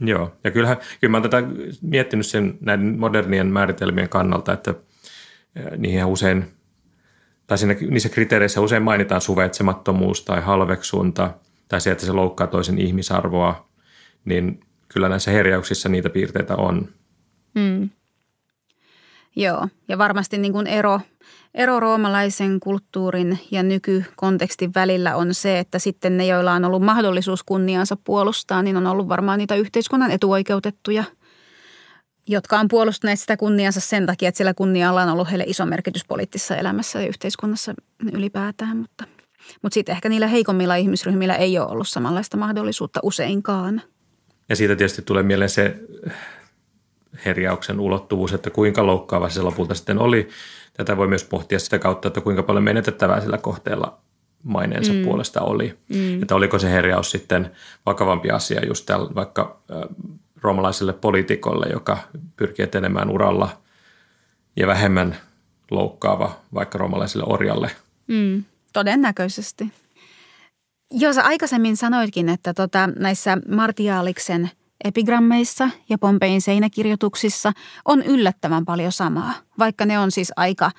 [0.00, 1.42] Joo, ja kyllähän, kyllä mä oon tätä
[1.82, 4.74] miettinyt sen näiden modernien määritelmien kannalta, että
[5.76, 6.44] niihin usein,
[7.46, 11.34] tai siinä, niissä kriteereissä usein mainitaan suvaitsemattomuus tai halveksunta
[11.68, 13.68] tai se, että se loukkaa toisen ihmisarvoa,
[14.24, 16.88] niin kyllä näissä herjauksissa niitä piirteitä on.
[17.54, 17.90] Mm.
[19.38, 21.01] Joo, ja varmasti niin kuin ero,
[21.55, 27.42] ero roomalaisen kulttuurin ja nykykontekstin välillä on se, että sitten ne, joilla on ollut mahdollisuus
[27.42, 31.05] kunniansa puolustaa, niin on ollut varmaan niitä yhteiskunnan etuoikeutettuja,
[32.29, 36.05] jotka on puolustaneet sitä kunniansa sen takia, että sillä kunnialla on ollut heille iso merkitys
[36.05, 37.74] poliittisessa elämässä ja yhteiskunnassa
[38.12, 39.05] ylipäätään, mutta,
[39.62, 43.83] mutta sitten ehkä niillä heikommilla ihmisryhmillä ei ole ollut samanlaista mahdollisuutta useinkaan.
[44.48, 45.77] Ja siitä tietysti tulee mieleen se
[47.25, 50.29] herjauksen ulottuvuus, että kuinka loukkaava se lopulta sitten oli.
[50.75, 53.99] Tätä voi myös pohtia sitä kautta, että kuinka paljon menetettävää sillä kohteella
[54.42, 55.03] maineensa mm.
[55.03, 55.79] puolesta oli.
[55.88, 56.23] Mm.
[56.23, 57.51] Että oliko se herjaus sitten
[57.87, 59.97] vakavampi asia just tällä, vaikka äh,
[60.42, 61.99] roomalaiselle poliitikolle, joka
[62.37, 63.49] pyrkii etenemään uralla
[64.57, 65.16] ja vähemmän
[65.71, 67.71] loukkaava vaikka roomalaiselle orjalle.
[68.07, 69.73] Mm, todennäköisesti.
[70.90, 74.51] Joo, sä aikaisemmin sanoitkin, että tota, näissä Martiaaliksen
[74.84, 77.52] Epigrammeissa ja Pompein seinäkirjoituksissa
[77.84, 80.70] on yllättävän paljon samaa, vaikka ne on siis aika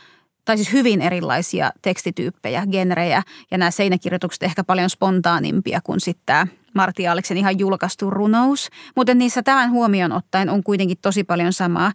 [0.45, 6.47] tai siis hyvin erilaisia tekstityyppejä, genrejä, ja nämä seinäkirjoitukset ehkä paljon spontaanimpia kuin sitten tämä
[6.73, 8.69] Martiaaliksen ihan julkaistu runous.
[8.95, 11.91] Mutta niissä tämän huomioon ottaen on kuitenkin tosi paljon samaa,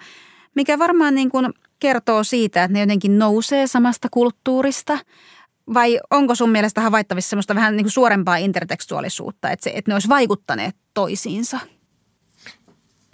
[0.54, 4.98] mikä varmaan niin kuin kertoo siitä, että ne jotenkin nousee samasta kulttuurista.
[5.74, 9.94] Vai onko sun mielestä havaittavissa semmoista vähän niin kuin suorempaa intertekstuaalisuutta, että, se, että ne
[9.94, 11.60] olisi vaikuttaneet toisiinsa–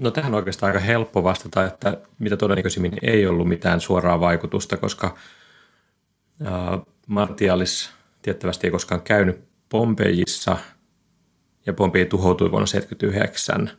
[0.01, 4.77] No tähän on oikeastaan aika helppo vastata, että mitä todennäköisimmin ei ollut mitään suoraa vaikutusta,
[4.77, 5.17] koska
[6.47, 7.91] äh, Martialis
[8.23, 10.57] tiettävästi ei koskaan käynyt Pompejissa
[11.67, 13.71] ja Pompei tuhoutui vuonna 1979.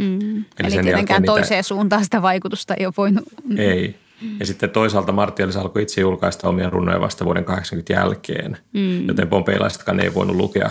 [0.00, 0.36] Mm.
[0.36, 1.32] Eli, Eli sen tietenkään niitä...
[1.32, 3.24] toiseen suuntaan sitä vaikutusta ei ole voinut.
[3.56, 3.96] Ei.
[4.40, 9.08] Ja sitten toisaalta Martialis alkoi itse julkaista omia runoja vasta vuoden 80 jälkeen, mm.
[9.08, 10.70] joten pompeilaisetkaan ei voinut lukea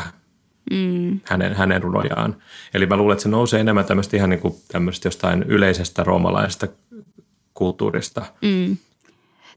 [0.69, 1.19] mm.
[1.23, 2.35] hänen, hänen runojaan.
[2.73, 6.67] Eli mä luulen, että se nousee enemmän tämmöistä ihan niin kuin tämmöistä jostain yleisestä roomalaisesta
[7.53, 8.25] kulttuurista.
[8.41, 8.77] Mm.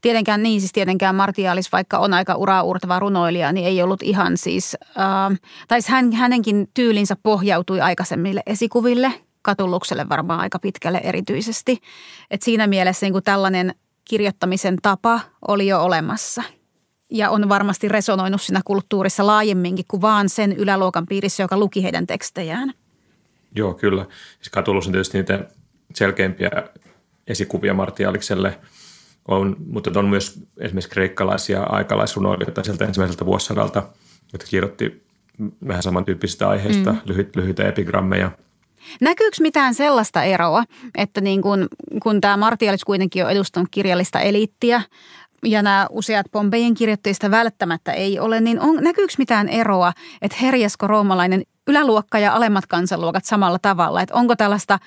[0.00, 4.76] Tietenkään niin, siis tietenkään Martialis, vaikka on aika uraurtava runoilija, niin ei ollut ihan siis,
[4.84, 11.78] äh, tai siis hän, hänenkin tyylinsä pohjautui aikaisemmille esikuville, katullukselle varmaan aika pitkälle erityisesti.
[12.30, 16.42] Et siinä mielessä niin kuin tällainen kirjoittamisen tapa oli jo olemassa–
[17.12, 22.06] ja on varmasti resonoinut siinä kulttuurissa laajemminkin kuin vaan sen yläluokan piirissä, joka luki heidän
[22.06, 22.72] tekstejään.
[23.54, 24.06] Joo, kyllä.
[24.36, 25.48] Siis Katulus on tietysti niitä
[25.94, 26.50] selkeimpiä
[27.26, 28.58] esikuvia Martialikselle,
[29.28, 33.82] on, mutta on myös esimerkiksi kreikkalaisia aikalaisrunoilijoita sieltä ensimmäiseltä vuosisadalta,
[34.32, 35.02] jotka kirjoitti
[35.68, 36.98] vähän samantyyppisistä aiheista, mm.
[37.04, 38.30] lyhyt, lyhyitä epigrammeja.
[39.00, 40.64] Näkyykö mitään sellaista eroa,
[40.98, 41.68] että niin kun,
[42.02, 44.82] kun tämä Martialis kuitenkin on edustanut kirjallista eliittiä,
[45.44, 50.86] ja nämä useat Pompejen kirjoittajista välttämättä ei ole, niin on, näkyykö mitään eroa, että herjasko
[50.86, 54.78] roomalainen yläluokka ja alemmat kansanluokat samalla tavalla, että onko tällaista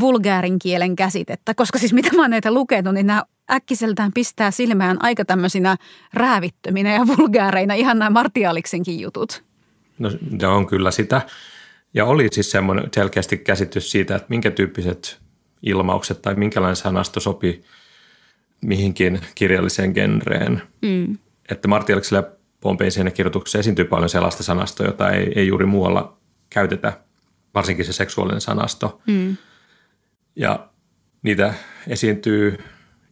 [0.00, 5.02] vulgäärin kielen käsitettä, koska siis mitä mä oon näitä lukenut, niin nämä äkkiseltään pistää silmään
[5.02, 5.76] aika tämmöisinä
[6.14, 9.44] räävittöminä ja vulgääreina, ihan nämä Martialiksenkin jutut.
[9.98, 11.20] No se on kyllä sitä.
[11.94, 15.18] Ja oli siis semmoinen selkeästi käsitys siitä, että minkä tyyppiset
[15.62, 17.64] ilmaukset tai minkälainen sanasto sopii
[18.60, 20.62] mihinkin kirjalliseen genreen.
[20.82, 21.18] Mm.
[21.50, 22.30] Että Martialiksella ja
[22.60, 26.16] Pompein kirjoituksessa esiintyy paljon sellaista sanastoa, jota ei, ei juuri muualla
[26.50, 27.00] käytetä,
[27.54, 29.00] varsinkin se seksuaalinen sanasto.
[29.06, 29.36] Mm.
[30.36, 30.68] Ja
[31.22, 31.54] niitä
[31.88, 32.58] esiintyy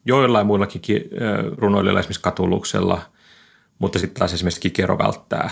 [0.05, 0.81] joillain muillakin
[1.57, 3.03] runoilijoilla, esimerkiksi Katuluksella,
[3.79, 5.51] mutta sitten taas esimerkiksi Kikero välttää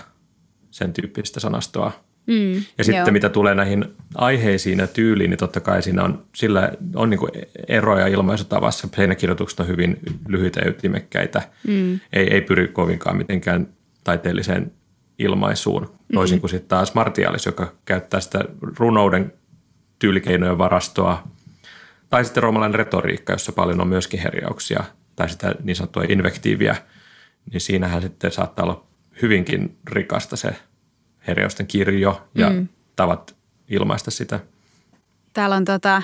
[0.70, 1.93] sen tyyppistä sanastoa.
[2.27, 3.11] Mm, Ja sitten joo.
[3.11, 7.20] mitä tulee näihin aiheisiin ja tyyliin, niin totta kai siinä on, sillä on niin
[7.68, 8.89] eroja ilmaisutavassa.
[8.97, 9.99] Seinäkirjoitukset on hyvin
[10.29, 11.43] lyhyitä ja ytimekkäitä.
[11.66, 12.01] Mm.
[12.12, 13.68] Ei, ei pyri kovinkaan mitenkään
[14.05, 14.73] taiteelliseen
[15.18, 18.45] ilmaisuun, toisin kuin sitten taas Martialis, joka käyttää sitä
[18.79, 19.33] runouden
[19.99, 21.29] tyylikeinojen varastoa.
[22.11, 24.85] Tai sitten roomalainen retoriikka, jossa paljon on myöskin herjauksia
[25.16, 26.77] tai sitä niin sanottua invektiiviä,
[27.53, 28.87] niin siinähän sitten saattaa olla
[29.23, 30.57] hyvinkin rikasta se
[31.27, 32.68] herjausten kirjo ja mm.
[32.97, 33.37] tavat
[33.68, 34.41] ilmaista sitä.
[35.33, 36.03] Täällä on tota,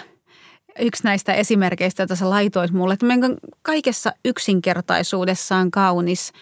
[0.78, 6.32] yksi näistä esimerkkeistä, joita sä laitoit mulle, että meidän kaikessa yksinkertaisuudessaan kaunis.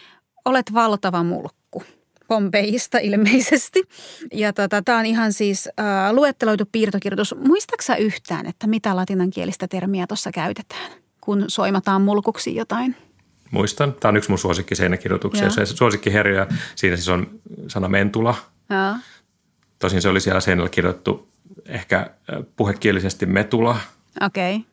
[0.44, 1.82] Olet valtava mulkku.
[2.28, 3.82] Pompeista ilmeisesti.
[4.32, 7.34] Ja tota, tämä on ihan siis äh, luetteloitu piirtokirjoitus.
[7.46, 12.96] Muistaaksä yhtään, että mitä latinankielistä termiä tuossa käytetään, kun soimataan mulkuksi jotain?
[13.50, 13.92] Muistan.
[13.92, 15.44] Tämä on yksi mun suosikki seinäkirjoituksia.
[15.44, 15.50] Joo.
[15.50, 16.46] Se suosikkiherja,
[16.76, 18.34] siinä siis on sana mentula.
[18.70, 18.96] Joo.
[19.78, 21.28] Tosin se oli siellä seinällä kirjoittu
[21.66, 22.10] ehkä
[22.56, 23.78] puhekielisesti metula.
[24.20, 24.56] Okei.
[24.56, 24.66] Okay.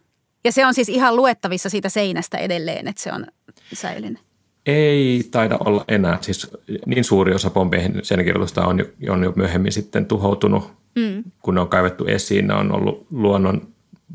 [0.43, 3.27] Ja se on siis ihan luettavissa siitä seinästä edelleen, että se on
[3.73, 4.19] säilynyt.
[4.65, 6.17] Ei taida olla enää.
[6.21, 6.51] Siis
[6.85, 11.23] niin suuri osa Pompeihin seinäkirjoitusta on jo, on jo myöhemmin sitten tuhoutunut, mm.
[11.39, 12.47] kun ne on kaivettu esiin.
[12.47, 13.67] Ne on ollut luonnon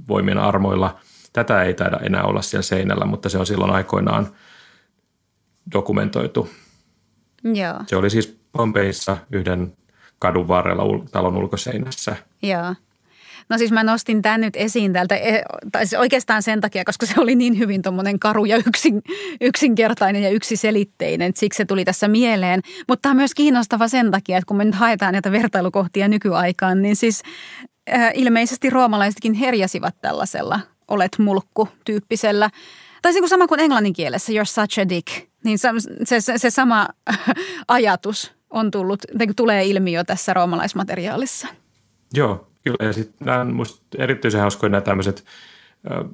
[0.08, 0.98] voimien armoilla.
[1.32, 4.28] Tätä ei taida enää olla siellä seinällä, mutta se on silloin aikoinaan
[5.72, 6.48] dokumentoitu.
[7.44, 9.72] Joo, Se oli siis Pompeissa yhden
[10.18, 10.82] kadun varrella
[11.12, 12.16] talon ulkoseinässä.
[12.42, 12.74] joo.
[13.48, 17.06] No siis mä nostin tämän nyt esiin täältä, e- tai siis oikeastaan sen takia, koska
[17.06, 19.02] se oli niin hyvin tuommoinen karu ja yksin,
[19.40, 22.60] yksinkertainen ja yksiselitteinen, että siksi se tuli tässä mieleen.
[22.88, 26.82] Mutta tämä on myös kiinnostava sen takia, että kun me nyt haetaan näitä vertailukohtia nykyaikaan,
[26.82, 27.22] niin siis
[27.94, 32.50] äh, ilmeisesti roomalaisetkin herjasivat tällaisella olet mulkku tyyppisellä.
[33.02, 35.68] Tai kuin sama kuin englannin kielessä, you're such a dick, niin se,
[36.04, 36.88] se, se, se sama
[37.68, 39.02] ajatus on tullut,
[39.36, 41.48] tulee ilmi jo tässä roomalaismateriaalissa.
[42.14, 42.86] Joo, kyllä.
[42.86, 43.66] Ja sitten nämä on
[43.98, 45.24] erityisen hauskoja nämä tämmöiset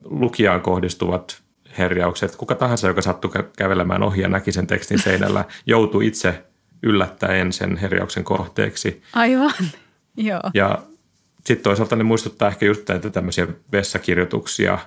[0.05, 1.43] lukijaan kohdistuvat
[1.78, 2.37] herjaukset.
[2.37, 6.45] Kuka tahansa, joka sattuu kä- kävelemään ohi ja näki sen tekstin seinällä, joutuu itse
[6.82, 9.03] yllättäen sen herjauksen kohteeksi.
[9.12, 9.53] Aivan,
[10.16, 10.51] joo.
[10.55, 10.82] Ja
[11.45, 14.78] sitten toisaalta ne muistuttaa ehkä just näitä tämmöisiä vessakirjoituksia.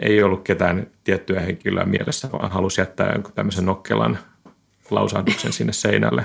[0.00, 4.18] Ei ollut ketään tiettyä henkilöä mielessä, vaan halusi jättää jonkun tämmöisen nokkelan
[4.90, 6.24] lausahduksen sinne seinälle.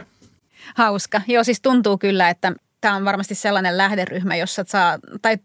[0.75, 1.21] Hauska.
[1.27, 5.37] Joo, siis tuntuu kyllä, että tämä on varmasti sellainen lähderyhmä, jossa saa, tai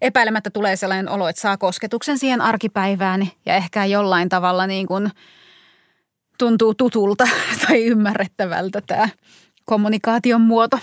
[0.00, 5.10] epäilemättä tulee sellainen olo, että saa kosketuksen siihen arkipäivään ja ehkä jollain tavalla niin kuin
[6.38, 7.24] tuntuu tutulta
[7.66, 9.08] tai ymmärrettävältä tämä
[9.64, 10.78] kommunikaation muoto.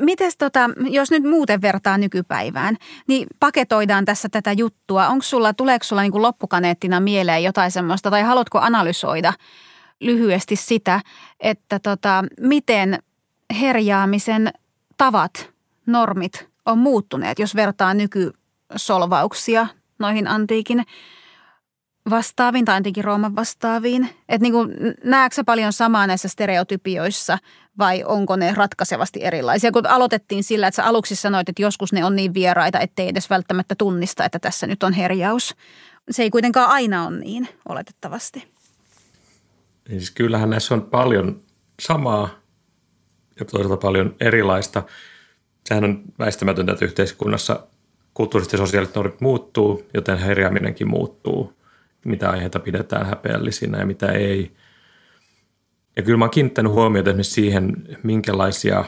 [0.00, 2.76] Mites tota, jos nyt muuten vertaa nykypäivään,
[3.08, 5.08] niin paketoidaan tässä tätä juttua.
[5.08, 9.32] Onko sulla, tuleeko sulla niin loppukaneettina mieleen jotain semmoista, tai haluatko analysoida
[10.00, 11.00] lyhyesti sitä,
[11.40, 12.98] että tota, miten
[13.60, 14.52] herjaamisen
[14.96, 15.50] tavat,
[15.86, 19.66] normit on muuttuneet, jos vertaa nykysolvauksia
[19.98, 20.84] noihin antiikin
[22.10, 24.08] vastaaviin tai antiikin Rooman vastaaviin?
[24.28, 24.70] Että niin kuin,
[25.04, 27.38] näetkö paljon samaa näissä stereotypioissa
[27.78, 29.72] vai onko ne ratkaisevasti erilaisia?
[29.72, 33.30] Kun aloitettiin sillä, että sä aluksi sanoit, että joskus ne on niin vieraita, ettei edes
[33.30, 35.56] välttämättä tunnista, että tässä nyt on herjaus.
[36.10, 38.54] Se ei kuitenkaan aina ole niin, oletettavasti.
[39.88, 41.40] Niin siis kyllähän näissä on paljon
[41.80, 42.28] samaa
[43.40, 44.82] ja toisaalta paljon erilaista.
[45.64, 47.66] Sehän on väistämätöntä, että yhteiskunnassa
[48.14, 51.52] kulttuuriset ja sosiaaliset normit muuttuu, joten herjääminenkin muuttuu.
[52.04, 54.52] Mitä aiheita pidetään häpeällisinä ja mitä ei.
[55.96, 58.84] Ja kyllä mä oon kiinnittänyt huomiota esimerkiksi siihen, minkälaisia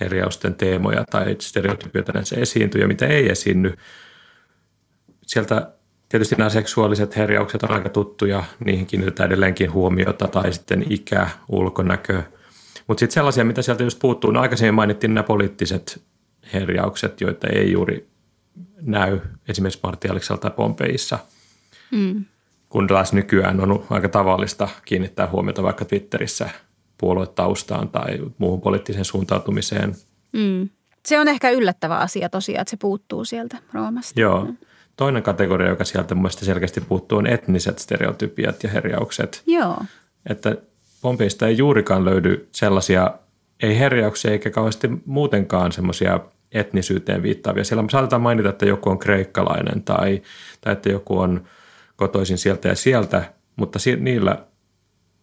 [0.00, 3.74] herjausten teemoja tai stereotypioita näissä esiintyy ja mitä ei esiinny.
[5.26, 5.72] Sieltä
[6.08, 12.22] tietysti nämä seksuaaliset herjaukset on aika tuttuja, niihin kiinnitetään edelleenkin huomiota, tai sitten ikä, ulkonäkö.
[12.86, 16.02] Mutta sitten sellaisia, mitä sieltä just puuttuu, no aikaisemmin mainittiin nämä poliittiset
[16.52, 18.08] herjaukset, joita ei juuri
[18.80, 19.80] näy esimerkiksi
[20.40, 21.18] tai Pompeissa.
[21.90, 22.24] Mm.
[22.68, 26.50] Kun taas nykyään on aika tavallista kiinnittää huomiota vaikka Twitterissä
[26.98, 29.94] puoluetaustaan tai muuhun poliittiseen suuntautumiseen.
[30.32, 30.68] Mm.
[31.06, 34.20] Se on ehkä yllättävä asia tosiaan, että se puuttuu sieltä Roomasta.
[34.20, 34.46] Joo.
[34.96, 39.42] Toinen kategoria, joka sieltä mun mielestä selkeästi puuttuu, on etniset stereotypiat ja herjaukset.
[39.46, 39.76] Joo.
[40.30, 40.56] Että
[41.02, 43.10] Pompeista ei juurikaan löydy sellaisia,
[43.62, 46.20] ei herjauksia eikä kauheasti muutenkaan semmoisia
[46.52, 47.64] etnisyyteen viittaavia.
[47.64, 50.22] Siellä saatetaan mainita, että joku on kreikkalainen tai,
[50.60, 51.44] tai että joku on
[51.98, 54.46] kotoisin sieltä ja sieltä, mutta niillä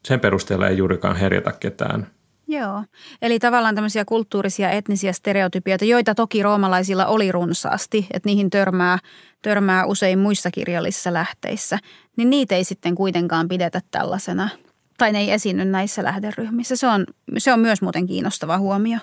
[0.05, 2.07] sen perusteella ei juurikaan herjata ketään.
[2.47, 2.83] Joo.
[3.21, 8.99] Eli tavallaan tämmöisiä kulttuurisia etnisiä stereotypioita, joita toki roomalaisilla oli runsaasti, että niihin törmää,
[9.41, 11.79] törmää usein muissa kirjallisissa lähteissä,
[12.17, 14.49] niin niitä ei sitten kuitenkaan pidetä tällaisena
[14.97, 16.75] tai ne ei esiinny näissä lähderyhmissä.
[16.75, 17.05] Se on,
[17.37, 18.97] se on myös muuten kiinnostava huomio.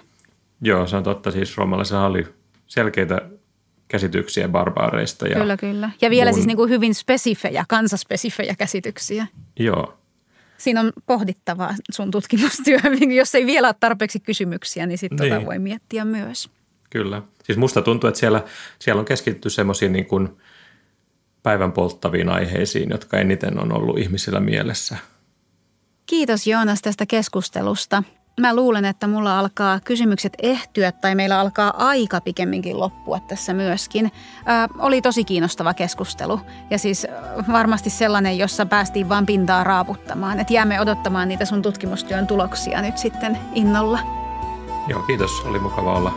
[0.61, 1.31] Joo, se on totta.
[1.31, 2.27] Siis roomalaisilla oli
[2.67, 3.21] selkeitä
[3.93, 5.29] käsityksiä barbaareista.
[5.29, 5.91] Ja kyllä, kyllä.
[6.01, 6.35] Ja vielä mun...
[6.35, 9.27] siis niin kuin hyvin spesifejä, kansaspesifejä käsityksiä.
[9.59, 9.99] Joo.
[10.59, 12.79] Siinä on pohdittavaa sun tutkimustyö.
[13.19, 15.35] Jos ei vielä ole tarpeeksi kysymyksiä, niin sitten tota niin.
[15.35, 16.51] tota voi miettiä myös.
[16.91, 17.23] Kyllä.
[17.45, 18.45] Siis musta tuntuu, että siellä,
[18.79, 20.29] siellä on keskitytty semmoisiin niin kuin
[21.43, 24.97] päivän polttaviin aiheisiin, jotka eniten on ollut ihmisillä mielessä.
[26.07, 28.03] Kiitos Joonas tästä keskustelusta.
[28.41, 34.13] Mä luulen, että mulla alkaa kysymykset ehtyä tai meillä alkaa aika pikemminkin loppua tässä myöskin.
[34.45, 37.07] Ää, oli tosi kiinnostava keskustelu ja siis
[37.53, 40.41] varmasti sellainen, jossa päästiin vaan pintaa raaputtamaan.
[40.41, 43.99] Että jäämme odottamaan niitä sun tutkimustyön tuloksia nyt sitten innolla.
[44.89, 45.31] Joo, kiitos.
[45.47, 46.13] Oli mukava olla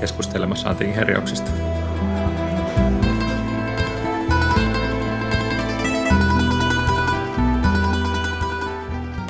[0.00, 1.50] keskustelemassa antiikin herjauksista.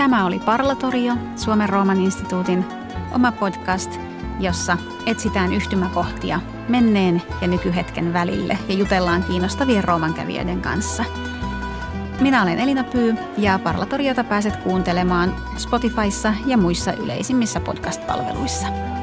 [0.05, 2.65] Tämä oli Parlatorio, Suomen Rooman instituutin
[3.15, 4.01] oma podcast,
[4.41, 11.05] jossa etsitään yhtymäkohtia menneen ja nykyhetken välille ja jutellaan kiinnostavien Rooman kävijöiden kanssa.
[12.21, 18.94] Minä olen Elina Pyy ja Parlatoriota pääset kuuntelemaan Spotifyssa ja muissa yleisimmissä podcast-palveluissa.